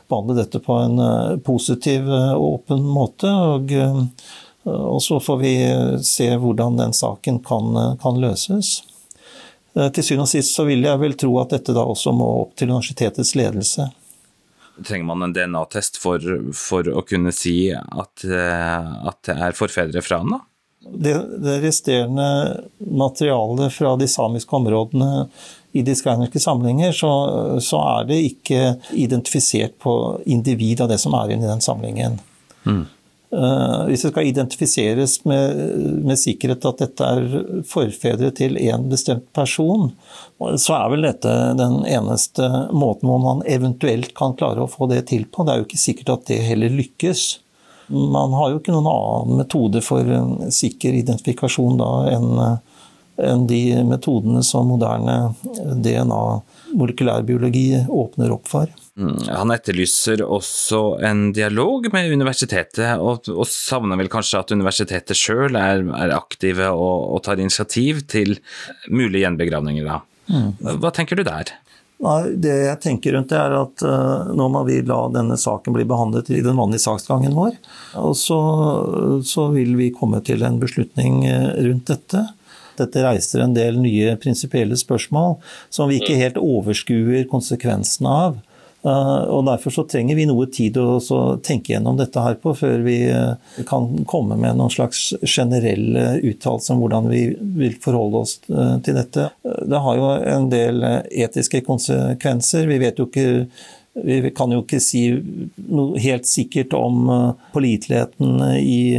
behandle 0.07 0.37
dette 0.37 0.61
på 0.63 0.77
en 0.85 1.01
positiv 1.43 2.07
og 2.07 2.45
åpen 2.45 2.87
måte. 2.87 3.27
Og, 3.27 3.75
og, 4.71 5.01
så 5.03 5.19
får 5.19 5.41
vi 5.43 5.53
se 6.07 6.29
hvordan 6.39 6.79
den 6.79 6.95
saken 6.95 7.41
kan, 7.43 7.75
kan 7.99 8.23
løses. 8.23 8.77
Eh, 9.77 9.89
til 9.93 10.05
syvende 10.05 10.25
og 10.25 10.31
sist 10.31 10.57
så 10.57 10.65
vil 10.67 10.85
jeg 10.85 11.01
vel 11.01 11.15
tro 11.19 11.37
at 11.41 11.53
dette 11.53 11.75
da 11.75 11.85
også 11.85 12.13
må 12.15 12.27
opp 12.41 12.57
til 12.57 12.71
universitetets 12.73 13.35
ledelse. 13.37 13.89
Trenger 14.77 15.09
man 15.09 15.25
en 15.25 15.33
DNA-test 15.33 15.97
for, 16.01 16.21
for, 16.53 16.85
å 16.85 17.01
kunne 17.05 17.33
si 17.33 17.71
at, 17.73 18.25
eh, 18.25 18.91
at, 19.09 19.21
det 19.25 19.37
er 19.49 19.57
forfedre 19.57 20.03
fra 20.05 20.21
han, 20.23 20.37
da? 20.37 20.43
Det, 20.87 21.13
det 21.43 21.57
resterende 21.65 22.27
materialet 22.79 23.73
fra 23.75 23.95
de 23.99 24.07
samiske 24.07 24.55
områdene 24.55 25.25
i 25.75 25.81
de 25.83 25.95
skreinerske 25.97 26.39
samlinger, 26.39 26.93
så, 26.95 27.09
så, 27.61 27.81
er 27.97 28.07
det 28.07 28.19
ikke 28.29 28.61
identifisert 28.95 29.75
på 29.83 29.93
individ 30.29 30.85
av 30.85 30.93
det 30.93 30.99
som 31.01 31.17
er 31.17 31.33
inne 31.33 31.43
i 31.43 31.51
den 31.51 31.65
samlingen. 31.65 32.21
Mm. 32.63 32.85
Eh, 33.31 33.79
hvis 33.89 34.05
det 34.05 34.11
skal 34.13 34.29
identifiseres 34.29 35.17
med, 35.27 35.57
med, 36.07 36.19
sikkerhet 36.19 36.67
at 36.69 36.83
dette 36.83 37.07
er 37.07 37.25
forfedre 37.67 38.31
til 38.35 38.55
én 38.61 38.85
bestemt 38.87 39.27
person, 39.35 39.89
så 40.55 40.77
er 40.77 40.93
vel 40.93 41.07
dette 41.09 41.33
den 41.59 41.81
eneste 41.89 42.47
måten 42.71 43.09
hvor 43.09 43.19
man 43.23 43.43
eventuelt 43.49 44.13
kan 44.15 44.37
klare 44.39 44.63
å 44.63 44.71
få 44.71 44.87
det 44.93 45.03
til 45.11 45.27
på. 45.27 45.43
Det 45.43 45.53
er 45.53 45.61
jo 45.61 45.67
ikke 45.67 45.81
sikkert 45.81 46.13
at 46.15 46.31
det 46.31 46.39
heller 46.47 46.71
lykkes. 46.71 47.27
Man 47.91 48.35
har 48.35 48.51
jo 48.51 48.61
ikke 48.61 48.75
noen 48.75 48.89
annen 48.91 49.43
metode 49.43 49.83
for 49.83 50.07
sikker 50.51 50.95
identifikasjon 50.95 51.79
da 51.79 51.91
enn 52.15 52.41
enn 53.17 53.47
de 53.49 53.81
metodene 53.81 54.43
som 54.45 54.67
moderne 54.69 55.33
DNA-molekylærbiologi 55.81 57.81
åpner 57.89 58.29
opp 58.35 58.45
for. 58.45 58.69
Mm, 58.97 59.27
han 59.29 59.53
etterlyser 59.53 60.23
også 60.25 60.81
en 61.05 61.27
dialog 61.35 61.85
med 61.93 62.09
universitetet, 62.17 62.97
og, 62.97 63.27
og 63.29 63.45
savner 63.45 63.99
vel 63.99 64.09
kanskje 64.09 64.41
at 64.41 64.53
universitetet 64.55 65.19
sjøl 65.19 65.53
er, 65.53 65.83
er, 65.85 66.13
aktive 66.15 66.71
og, 66.73 66.95
og, 67.13 67.21
tar 67.27 67.37
initiativ 67.37 68.01
til 68.09 68.39
mulige 68.89 69.27
gjenbegravninger. 69.27 69.85
Da. 69.85 69.99
Mm. 70.33 70.79
Hva 70.81 70.91
tenker 70.95 71.19
du 71.19 71.21
der? 71.27 71.53
Nei, 72.01 72.17
det 72.41 72.53
jeg 72.53 72.79
tenker 72.81 73.15
rundt 73.15 73.31
det 73.31 73.37
er 73.41 73.53
at 73.57 73.83
uh, 73.85 74.33
nå 74.37 74.49
må 74.53 74.63
vi 74.67 74.79
la 74.85 74.99
denne 75.13 75.37
saken 75.41 75.73
bli 75.73 75.85
behandlet 75.89 76.29
i 76.33 76.43
den 76.45 76.57
vanlige 76.57 76.85
saksgangen 76.85 77.37
vår. 77.37 77.53
Og 78.01 78.17
så, 78.17 78.37
så 79.25 79.47
vil 79.53 79.73
vi 79.77 79.91
komme 79.93 80.21
til 80.25 80.45
en 80.45 80.59
beslutning 80.61 81.23
uh, 81.25 81.53
rundt 81.69 81.89
dette. 81.93 82.25
Dette 82.77 83.05
reiser 83.05 83.41
en 83.45 83.55
del 83.57 83.77
nye 83.81 84.17
prinsipielle 84.21 84.77
spørsmål 84.77 85.39
som 85.73 85.89
vi 85.89 85.97
ikke 86.01 86.17
helt 86.17 86.37
overskuer 86.41 87.25
konsekvensene 87.29 88.19
av. 88.25 88.37
Eh, 88.85 89.23
og 89.33 89.45
Derfor 89.47 89.73
så 89.73 89.83
trenger 89.89 90.17
vi 90.17 90.27
noe 90.29 90.47
tid 90.53 90.77
å 90.77 90.99
tenke 91.43 91.73
gjennom 91.73 91.97
dette 91.99 92.21
her 92.21 92.37
på, 92.41 92.53
før 92.57 92.83
vi 92.85 92.97
eh, 93.09 93.63
kan 93.69 93.89
komme 94.09 94.37
med 94.39 94.59
noen 94.59 94.73
slags 94.73 95.09
generelle 95.23 96.19
uttalelser 96.21 96.75
om 96.75 96.83
hvordan 96.83 97.09
vi 97.11 97.23
vil 97.57 97.79
forholde 97.83 98.21
oss 98.21 98.37
eh, 98.51 98.77
til 98.85 98.99
dette. 98.99 99.29
Det 99.43 99.81
har 99.87 99.99
jo 99.99 100.13
en 100.35 100.47
del 100.53 100.85
etiske 101.09 101.63
konsekvenser. 101.67 102.69
Vi 102.69 102.79
vet 102.85 103.01
jo 103.01 103.09
ikke 103.09 103.27
vi 103.97 104.29
kan 104.29 104.51
jo 104.53 104.59
ikke 104.61 104.77
si 104.77 105.07
noe 105.73 105.97
helt 105.97 106.27
sikkert 106.29 106.75
om 106.77 107.07
påliteligheten 107.49 108.43
i 108.61 108.93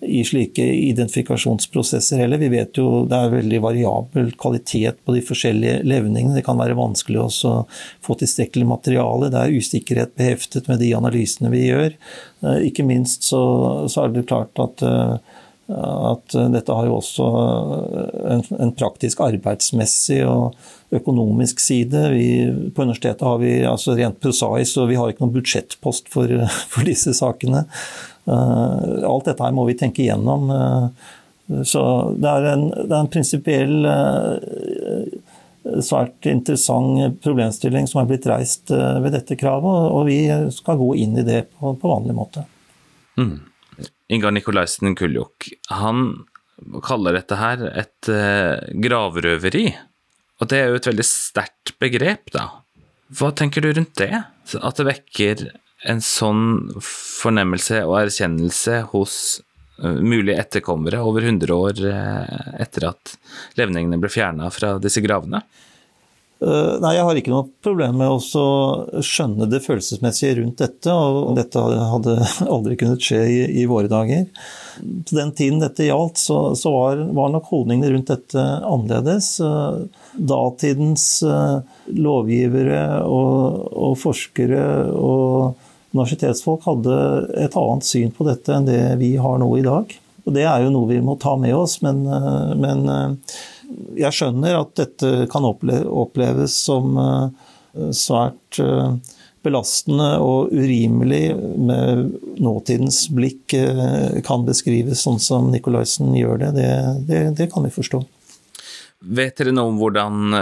i 0.00 0.24
slike 0.24 0.62
identifikasjonsprosesser 0.62 2.18
heller. 2.22 2.38
Vi 2.38 2.48
vet 2.52 2.78
jo 2.78 3.04
det 3.10 3.18
er 3.18 3.32
veldig 3.32 3.60
variabel 3.64 4.30
kvalitet 4.38 5.00
på 5.04 5.14
de 5.16 5.22
forskjellige 5.26 5.80
levningene. 5.88 6.36
Det 6.38 6.44
kan 6.46 6.60
være 6.60 6.78
vanskelig 6.78 7.24
å 7.24 7.64
få 8.04 8.18
tilstrekkelig 8.20 8.68
materiale. 8.68 9.30
Det 9.32 9.42
er 9.42 9.58
usikkerhet 9.58 10.14
beheftet 10.18 10.70
med 10.70 10.78
de 10.82 10.92
analysene 10.98 11.50
vi 11.54 11.66
gjør. 11.66 11.98
Eh, 12.44 12.62
ikke 12.70 12.86
minst 12.86 13.26
så, 13.26 13.42
så 13.90 14.04
er 14.04 14.14
det 14.14 14.28
klart 14.30 14.62
at, 14.62 14.84
eh, 14.86 15.38
at 16.12 16.36
dette 16.54 16.78
har 16.78 16.86
jo 16.86 16.98
også 17.00 17.30
en, 18.36 18.44
en 18.62 18.74
praktisk 18.78 19.24
arbeidsmessig 19.26 20.22
og 20.28 20.54
økonomisk 20.94 21.60
side. 21.60 22.04
Vi, 22.14 22.28
på 22.74 22.86
universitetet 22.86 23.26
har 23.26 23.42
vi 23.42 23.56
altså 23.66 23.98
rent 23.98 24.20
prosaisk, 24.22 24.78
og 24.78 24.92
vi 24.92 24.96
har 25.00 25.10
ikke 25.10 25.26
noen 25.26 25.34
budsjettpost 25.34 26.08
for, 26.12 26.32
for 26.72 26.88
disse 26.88 27.12
sakene. 27.18 27.66
Eh, 28.28 29.08
alt 29.08 29.28
dette 29.28 29.44
her 29.44 29.56
må 29.56 29.64
vi 29.68 29.76
tenke 29.78 30.04
igjennom. 30.04 30.50
Eh, 30.52 31.62
så 31.64 31.82
det 32.16 32.28
er 32.28 32.46
en, 32.52 32.68
det 32.76 32.92
er 32.92 33.00
en 33.00 33.10
prinsipiell 33.12 33.88
eh, 33.88 35.18
svært 35.84 36.28
interessant 36.28 37.20
problemstilling 37.24 37.88
som 37.88 38.02
er 38.02 38.08
blitt 38.10 38.28
reist 38.28 38.70
ved 38.72 39.12
dette 39.12 39.36
kravet, 39.36 39.90
og 39.92 40.06
vi 40.08 40.22
skal 40.54 40.78
gå 40.80 40.94
inn 41.02 41.18
i 41.20 41.24
det 41.26 41.42
på, 41.50 41.74
på 41.76 41.90
vanlig 41.90 42.16
måte. 42.16 42.44
Mm. 43.20 43.36
Ingar 44.16 44.32
Nikolaisen 44.32 44.96
Kuljok, 44.96 45.50
han 45.68 46.06
kaller 46.86 47.18
dette 47.18 47.36
her 47.36 47.66
et 47.68 48.08
gravrøveri. 48.08 49.66
Og 50.40 50.48
det 50.48 50.62
er 50.62 50.72
jo 50.72 50.80
et 50.80 50.88
veldig 50.88 51.04
sterkt 51.04 51.74
begrep, 51.82 52.32
da. 52.32 52.46
Hva 53.18 53.28
tenker 53.36 53.64
du 53.64 53.68
rundt 53.74 53.98
det? 54.00 54.12
At 54.56 54.80
det 54.80 54.88
vekker 54.88 55.44
en 55.86 56.00
sånn 56.02 56.42
fornemmelse 56.82 57.84
og 57.86 58.00
erkjennelse 58.02 58.80
hos 58.92 59.14
uh, 59.82 60.00
mulige 60.02 60.40
etterkommere 60.42 61.02
over 61.04 61.26
100 61.28 61.54
år 61.54 61.84
uh, 61.86 62.52
etter 62.58 62.90
at 62.90 63.14
levningene 63.60 64.00
ble 64.02 64.10
fjerna 64.12 64.50
fra 64.54 64.76
disse 64.82 65.04
gravene? 65.04 65.44
Uh, 66.38 66.78
nei, 66.78 66.92
jeg 66.94 67.02
har 67.02 67.18
ikke 67.18 67.32
noe 67.32 67.48
problem 67.66 67.96
med 67.98 68.12
å 68.14 69.02
skjønne 69.02 69.48
det 69.50 69.58
følelsesmessige 69.64 70.36
rundt 70.38 70.62
dette. 70.62 70.94
Og 70.94 71.34
dette 71.38 71.62
hadde 71.62 72.14
aldri 72.54 72.78
kunnet 72.78 73.02
skje 73.02 73.22
i, 73.26 73.38
i 73.62 73.66
våre 73.70 73.90
dager. 73.90 74.26
På 74.78 75.18
den 75.18 75.32
tiden 75.38 75.58
dette 75.62 75.86
gjaldt, 75.88 76.22
så, 76.22 76.54
så 76.58 76.70
var, 76.74 77.02
var, 77.14 77.32
nok 77.34 77.50
holdningene 77.50 77.90
rundt 77.94 78.12
dette 78.12 78.44
annerledes. 78.66 79.32
Datidens 80.14 81.08
lovgivere 81.90 82.84
og, 83.02 83.66
og, 83.74 83.98
forskere 83.98 84.62
og 84.94 85.66
universitetsfolk 85.94 86.66
hadde 86.68 86.96
et 87.40 87.56
annet 87.56 87.86
syn 87.86 88.12
på 88.14 88.26
dette 88.28 88.52
enn 88.54 88.68
det 88.68 88.82
vi 89.00 89.14
har 89.20 89.38
nå 89.40 89.48
i 89.58 89.64
dag. 89.66 89.94
Og 90.28 90.34
det 90.36 90.44
er 90.44 90.64
jo 90.64 90.72
noe 90.74 90.90
vi 90.90 91.00
må 91.00 91.14
ta 91.20 91.36
med 91.40 91.54
oss, 91.56 91.78
men, 91.80 92.02
men 92.60 92.82
jeg 93.98 94.14
skjønner 94.14 94.58
at 94.62 94.74
dette 94.78 95.28
kan 95.32 95.46
oppleves 95.46 96.56
som 96.66 96.98
eh, 97.02 97.88
svært 97.96 98.60
eh, 98.62 98.96
belastende 99.44 100.08
og 100.24 100.52
urimelig 100.52 101.22
med 101.68 102.16
nåtidens 102.42 103.04
blikk 103.14 103.54
eh, 103.58 104.20
kan 104.26 104.46
beskrives 104.48 105.04
sånn 105.04 105.20
som 105.22 105.50
Nicolaisen 105.52 106.14
gjør 106.16 106.44
det. 106.44 106.52
Det, 106.58 106.70
det. 107.10 107.22
det, 107.42 107.50
kan 107.52 107.66
vi 107.66 107.74
forstå. 107.74 108.02
Vet 109.14 109.38
dere 109.38 109.54
noe 109.54 109.72
om 109.72 109.78
hvordan 109.78 110.34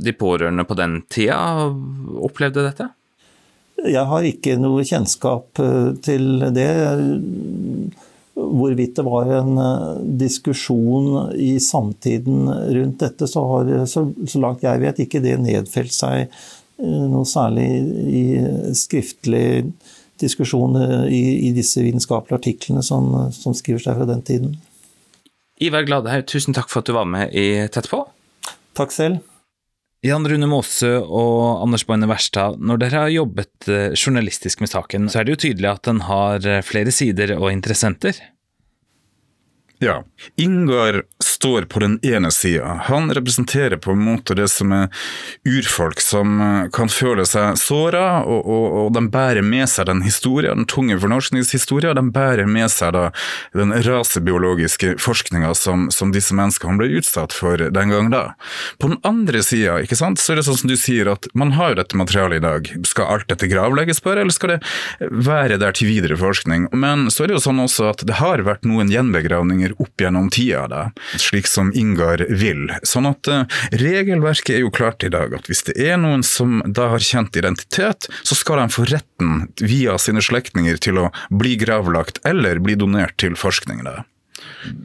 de 0.00 0.12
pårørende 0.14 0.64
på 0.68 0.76
den 0.78 1.00
tida 1.10 1.66
opplevde 2.22 2.62
dette? 2.68 2.92
Jeg 3.88 4.04
har 4.10 4.26
ikke 4.28 4.58
noe 4.60 4.84
kjennskap 4.84 5.60
til 6.04 6.44
det 6.52 6.70
hvorvidt 8.40 8.96
det 8.96 9.04
var 9.06 9.30
en 9.40 9.58
eh, 9.58 10.00
diskusjon 10.20 11.32
i 11.36 11.60
samtiden 11.60 12.48
rundt 12.48 13.00
dette, 13.00 13.28
så 13.28 13.44
har 13.46 13.70
så, 13.90 14.06
så 14.28 14.42
langt 14.42 14.64
jeg 14.64 14.82
vet 14.82 15.04
ikke 15.04 15.22
det 15.24 15.36
nedfelt 15.42 15.94
seg 15.94 16.26
eh, 16.26 17.06
noe 17.10 17.26
særlig 17.28 17.68
i 18.10 18.24
skriftlig 18.76 19.44
diskusjon 20.20 20.78
eh, 20.80 21.06
i, 21.12 21.22
i 21.48 21.54
disse 21.56 21.82
vitenskapelige 21.84 22.40
artiklene 22.40 22.84
som, 22.86 23.12
som 23.34 23.56
skriver 23.56 23.84
seg 23.86 24.00
fra 24.00 24.08
den 24.08 24.24
tiden. 24.26 24.58
Ivar 25.60 25.84
Gladhaug, 25.84 26.24
tusen 26.30 26.56
takk 26.56 26.70
for 26.72 26.80
at 26.80 26.88
du 26.88 26.96
var 26.96 27.08
med 27.08 27.34
i 27.36 27.66
Tett 27.72 27.90
på. 27.90 28.04
Takk 28.78 28.94
selv. 28.96 29.20
Jan 30.00 30.24
Rune 30.24 30.46
Maase 30.48 30.94
og 31.04 31.60
Anders 31.60 31.84
Boine 31.84 32.08
Verstad, 32.08 32.56
når 32.56 32.78
dere 32.80 33.02
har 33.04 33.10
jobbet 33.12 33.68
journalistisk 33.92 34.62
med 34.64 34.70
saken, 34.72 35.10
så 35.12 35.20
er 35.20 35.26
det 35.28 35.34
jo 35.34 35.40
tydelig 35.44 35.68
at 35.68 35.84
den 35.84 36.00
har 36.06 36.46
flere 36.64 36.94
sider 36.94 37.34
og 37.36 37.50
interessenter? 37.52 38.16
Ja. 39.82 40.04
Ingar 40.36 41.02
står 41.24 41.62
på 41.62 41.80
den 41.80 41.98
ene 42.02 42.30
sida. 42.30 42.80
Han 42.84 43.14
representerer 43.14 43.76
på 43.76 43.94
en 43.94 44.02
måte 44.04 44.34
det 44.36 44.48
som 44.52 44.72
er 44.76 44.88
urfolk 45.48 46.02
som 46.04 46.34
eh, 46.40 46.66
kan 46.76 46.90
føle 46.92 47.24
seg 47.24 47.56
såra, 47.56 48.20
og, 48.28 48.44
og, 48.44 48.66
og, 48.80 48.90
de 48.92 49.02
bærer 49.08 49.40
med 49.40 49.64
seg 49.72 49.88
den 49.88 50.02
historien, 50.04 50.60
den 50.60 50.68
tunge 50.68 50.98
fornorskningshistorien. 51.00 51.96
De 51.96 52.12
bærer 52.12 52.44
med 52.44 52.68
seg 52.68 52.92
da 52.92 53.06
den 53.56 53.72
rasebiologiske 53.86 54.98
forskninga 55.00 55.54
som, 55.56 55.88
som, 55.88 56.12
disse 56.12 56.36
menneskene 56.36 56.76
ble 56.76 56.90
utsatt 57.00 57.32
for 57.32 57.56
den 57.72 57.94
gang 57.94 58.12
da. 58.12 58.22
På 58.76 58.92
den 58.92 59.00
andre 59.00 59.40
sida, 59.46 59.78
ikke 59.80 59.96
sant, 59.96 60.20
så 60.20 60.34
er 60.34 60.42
det 60.42 60.46
sånn 60.50 60.60
som 60.60 60.74
du 60.74 60.76
sier, 60.76 61.08
at 61.08 61.30
man 61.32 61.54
har 61.56 61.72
jo 61.72 61.80
dette 61.80 61.96
materialet 61.96 62.42
i 62.42 62.44
dag. 62.44 62.70
Skal 62.92 63.08
alt 63.16 63.32
dette 63.32 63.48
gravlegges 63.48 64.04
bare, 64.04 64.26
eller 64.26 64.36
skal 64.36 64.58
det 64.58 64.60
være 65.08 65.56
der 65.64 65.72
til 65.72 65.88
videre 65.88 66.20
forskning? 66.20 66.68
Men 66.76 67.08
så 67.08 67.24
er 67.24 67.32
det 67.32 67.38
jo 67.38 67.44
sånn 67.48 67.64
også 67.64 67.88
at 67.94 68.04
det 68.04 68.20
har 68.20 68.44
vært 68.44 68.68
noen 68.68 68.92
gjenbegravninger 68.92 69.69
endringer 69.70 69.80
opp 69.80 70.00
gjennom 70.00 70.30
tida, 70.30 70.68
da, 70.68 70.92
slik 71.18 71.46
som 71.46 71.72
Ingar 71.74 72.26
vil. 72.28 72.70
Sånn 72.82 73.06
at 73.06 73.28
uh, 73.28 73.44
regelverket 73.72 74.56
er 74.56 74.60
jo 74.64 74.70
klart 74.70 75.04
i 75.04 75.10
dag, 75.10 75.34
at 75.34 75.46
hvis 75.48 75.64
det 75.64 75.76
er 75.78 75.96
noen 75.96 76.22
som 76.22 76.62
da 76.66 76.90
har 76.90 77.00
kjent 77.00 77.36
identitet, 77.36 78.08
så 78.22 78.34
skal 78.34 78.60
de 78.60 78.68
få 78.70 78.84
retten 78.84 79.48
via 79.60 79.98
sine 79.98 80.20
slektninger 80.20 80.76
til 80.76 80.98
å 80.98 81.10
bli 81.30 81.56
gravlagt 81.56 82.20
eller 82.24 82.60
bli 82.60 82.74
donert 82.74 83.16
til 83.18 83.36
forskning. 83.36 83.84
da. 83.84 84.04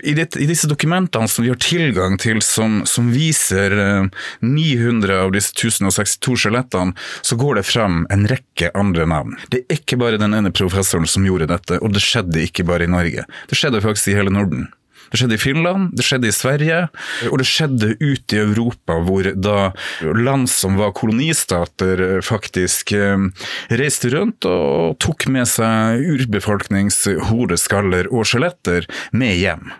I, 0.03 0.13
det, 0.13 0.35
I, 0.35 0.45
disse 0.47 0.67
dokumentene 0.67 1.27
som 1.27 1.43
vi 1.43 1.51
har 1.51 1.59
tilgang 1.59 2.17
til, 2.21 2.41
som, 2.43 2.81
som 2.87 3.09
viser 3.11 3.75
eh, 3.75 4.07
900 4.43 5.17
av 5.25 5.33
disse 5.35 5.51
1062 5.55 6.37
skjelettene, 6.45 6.95
så 7.21 7.37
går 7.39 7.59
det 7.59 7.65
frem 7.67 8.03
en 8.13 8.25
rekke 8.29 8.71
andre 8.77 9.07
navn. 9.09 9.35
Det 9.51 9.63
er 9.63 9.79
ikke 9.79 9.99
bare 10.01 10.21
den 10.21 10.35
ene 10.37 10.53
professoren 10.55 11.07
som 11.09 11.27
gjorde 11.27 11.49
dette, 11.51 11.79
og 11.81 11.95
det 11.95 12.03
skjedde 12.03 12.45
ikke 12.47 12.67
bare 12.67 12.87
i 12.87 12.91
Norge. 12.91 13.27
Det 13.49 13.59
skjedde 13.59 13.83
faktisk 13.83 14.11
i 14.11 14.17
hele 14.19 14.33
Norden. 14.33 14.67
Det 15.11 15.19
skjedde 15.19 15.37
i 15.37 15.41
Finland, 15.41 15.93
det 15.97 16.05
skjedde 16.05 16.29
i 16.29 16.35
Sverige, 16.35 16.81
og 17.29 17.39
det 17.41 17.47
skjedde 17.49 17.93
ute 18.01 18.37
i 18.37 18.41
Europa, 18.41 18.99
hvor 19.05 19.29
da 19.35 19.57
land 20.01 20.49
som 20.51 20.79
var 20.79 20.95
kolonistater, 20.97 22.03
faktisk 22.25 22.95
eh, 22.97 23.29
reiste 23.69 24.11
rundt 24.15 24.47
og 24.49 24.99
tok 25.03 25.27
med 25.31 25.49
seg 25.49 26.03
urbefolknings 26.15 27.03
hodeskaller 27.29 28.09
og 28.11 28.27
skjeletter 28.29 28.89
med 29.15 29.35
hjem. 29.39 29.73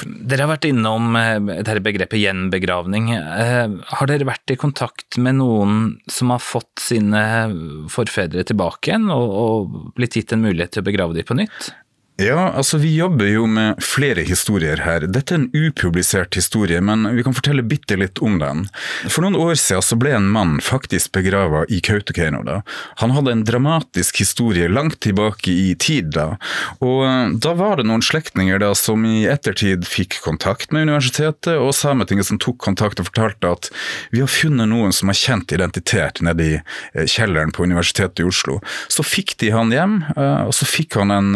Dere 0.00 0.44
har 0.44 0.50
vært 0.52 0.66
innom 0.68 1.14
eh, 1.18 1.38
dette 1.50 1.82
begrepet 1.84 2.20
gjenbegravning. 2.20 3.10
Eh, 3.16 3.76
har 3.94 4.10
dere 4.10 4.28
vært 4.28 4.54
i 4.54 4.58
kontakt 4.60 5.18
med 5.22 5.38
noen 5.40 5.82
som 6.10 6.32
har 6.34 6.42
fått 6.42 6.82
sine 6.82 7.22
forfedre 7.92 8.44
tilbake 8.46 8.90
igjen, 8.92 9.08
og 9.14 9.94
blitt 9.98 10.18
gitt 10.18 10.34
en 10.34 10.44
mulighet 10.44 10.76
til 10.76 10.84
å 10.84 10.90
begrave 10.90 11.16
dem 11.16 11.28
på 11.28 11.38
nytt? 11.38 11.72
Ja, 12.20 12.50
altså 12.52 12.76
vi 12.78 12.90
jobber 12.96 13.24
jo 13.24 13.46
med 13.48 13.78
flere 13.80 14.20
historier 14.28 14.82
her. 14.84 15.06
Dette 15.08 15.32
er 15.32 15.38
en 15.38 15.46
upublisert 15.56 16.36
historie, 16.36 16.76
men 16.84 17.06
vi 17.16 17.22
kan 17.24 17.32
fortelle 17.32 17.64
bitte 17.64 17.96
litt 17.96 18.20
om 18.20 18.34
den. 18.42 18.66
For 19.06 19.24
noen 19.24 19.38
år 19.40 19.54
siden 19.56 19.84
så 19.86 19.96
ble 19.96 20.12
en 20.18 20.26
mann 20.28 20.58
faktisk 20.60 21.14
begrava 21.16 21.62
i 21.72 21.78
Kautokeino. 21.80 22.42
da. 22.44 22.58
Han 23.00 23.14
hadde 23.16 23.32
en 23.32 23.44
dramatisk 23.48 24.20
historie 24.20 24.68
langt 24.68 24.98
tilbake 25.00 25.48
i 25.48 25.72
tid 25.80 26.10
da. 26.12 26.26
Og 26.84 27.06
eh, 27.06 27.32
da 27.40 27.54
var 27.56 27.80
det 27.80 27.86
noen 27.88 28.04
slektninger 28.04 28.60
som 28.76 29.06
i 29.08 29.24
ettertid 29.24 29.88
fikk 29.88 30.18
kontakt 30.20 30.76
med 30.76 30.90
universitetet, 30.90 31.56
og 31.56 31.72
Sametinget 31.72 32.28
som 32.28 32.42
tok 32.42 32.60
kontakt 32.60 33.00
og 33.00 33.08
fortalte 33.08 33.48
at 33.48 33.70
vi 34.12 34.20
har 34.20 34.28
funnet 34.28 34.68
noen 34.68 34.92
som 34.92 35.08
har 35.08 35.16
kjent 35.16 35.56
identitet 35.56 36.20
nede 36.20 36.44
i 36.44 36.52
eh, 36.60 37.08
kjelleren 37.08 37.56
på 37.56 37.64
Universitetet 37.64 38.20
i 38.20 38.28
Oslo. 38.28 38.60
Så 38.92 39.06
fikk 39.08 39.38
de 39.40 39.54
han 39.56 39.72
hjem, 39.72 40.02
eh, 40.12 40.44
og 40.44 40.52
så 40.60 40.68
fikk 40.68 41.00
han 41.00 41.16
en 41.16 41.32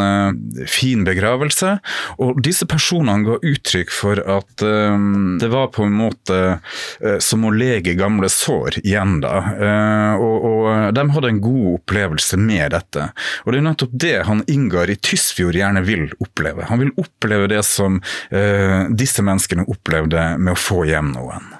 fin 0.74 1.04
begravelse. 1.06 1.76
Og 2.22 2.40
disse 2.44 2.66
personene 2.70 3.24
ga 3.26 3.38
uttrykk 3.40 3.92
for 3.94 4.20
at 4.20 4.64
um, 4.64 5.36
det 5.40 5.50
var 5.52 5.70
på 5.74 5.86
en 5.86 5.96
måte 5.96 6.40
uh, 6.58 7.18
som 7.22 7.46
å 7.46 7.52
lege 7.54 7.96
gamle 7.98 8.30
sår 8.32 8.80
igjen, 8.82 9.18
da. 9.24 9.34
Uh, 9.54 10.12
og, 10.20 10.48
og, 10.50 10.70
de 10.94 11.06
hadde 11.16 11.32
en 11.32 11.42
god 11.44 11.66
opplevelse 11.78 12.38
med 12.40 12.74
dette. 12.74 13.08
Og 13.44 13.52
det 13.52 13.60
er 13.60 13.68
nettopp 13.68 13.98
det 14.06 14.14
han 14.28 14.44
Ingar 14.50 14.90
i 14.92 14.98
Tysfjord 14.98 15.56
gjerne 15.58 15.84
vil 15.86 16.08
oppleve. 16.22 16.68
Han 16.70 16.82
vil 16.82 16.94
oppleve 17.00 17.50
det 17.52 17.64
som 17.66 18.00
uh, 18.00 18.80
disse 18.90 19.24
menneskene 19.24 19.68
opplevde 19.70 20.34
med 20.38 20.54
å 20.56 20.60
få 20.60 20.84
hjem 20.88 21.14
noen. 21.16 21.54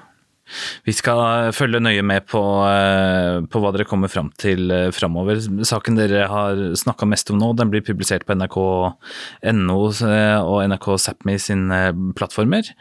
Vi 0.85 0.93
skal 0.95 1.51
følge 1.55 1.81
nøye 1.83 2.03
med 2.05 2.27
på, 2.31 2.41
eh, 2.69 3.39
på 3.49 3.61
hva 3.61 3.71
dere 3.75 3.87
kommer 3.89 4.11
fram 4.11 4.31
til 4.41 4.71
eh, 4.73 4.89
framover. 4.95 5.41
Saken 5.67 5.99
dere 5.99 6.25
har 6.31 6.61
snakka 6.77 7.07
mest 7.09 7.31
om 7.33 7.39
nå, 7.41 7.53
den 7.59 7.71
blir 7.73 7.85
publisert 7.85 8.27
på 8.27 8.37
nrk.no 8.37 9.79
eh, 10.09 10.39
og 10.41 10.59
NRK 10.71 10.89
Sápmi 11.05 11.37
sine 11.41 11.81
plattformer. 12.17 12.73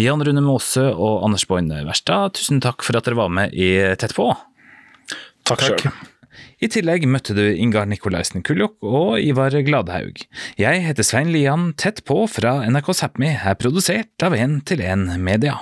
Jan 0.00 0.24
Rune 0.24 0.44
Maase 0.44 0.88
og 0.92 1.24
Anders 1.26 1.46
Boine 1.48 1.84
Verstad, 1.86 2.36
tusen 2.38 2.62
takk 2.64 2.86
for 2.86 2.98
at 2.98 3.08
dere 3.08 3.18
var 3.18 3.32
med 3.32 3.54
i 3.56 3.72
Tett 3.96 4.14
på. 4.16 4.30
Takk 5.46 5.62
sjøl. 5.62 5.88
I 6.56 6.68
tillegg 6.72 7.04
møtte 7.08 7.34
du 7.36 7.44
Ingar 7.44 7.84
Nikolaisen 7.88 8.44
Kuljok 8.44 8.78
og 8.84 9.16
Ivar 9.20 9.52
Gladhaug. 9.66 10.22
Jeg 10.60 10.84
heter 10.86 11.04
Svein 11.04 11.32
Lian, 11.34 11.70
tett 11.76 12.02
på 12.08 12.22
fra 12.32 12.58
NRK 12.64 12.92
Sápmi, 12.96 13.34
er 13.36 13.58
produsert 13.60 14.24
av 14.24 14.36
En 14.36 14.60
til 14.64 14.84
En 14.84 15.10
Media. 15.20 15.58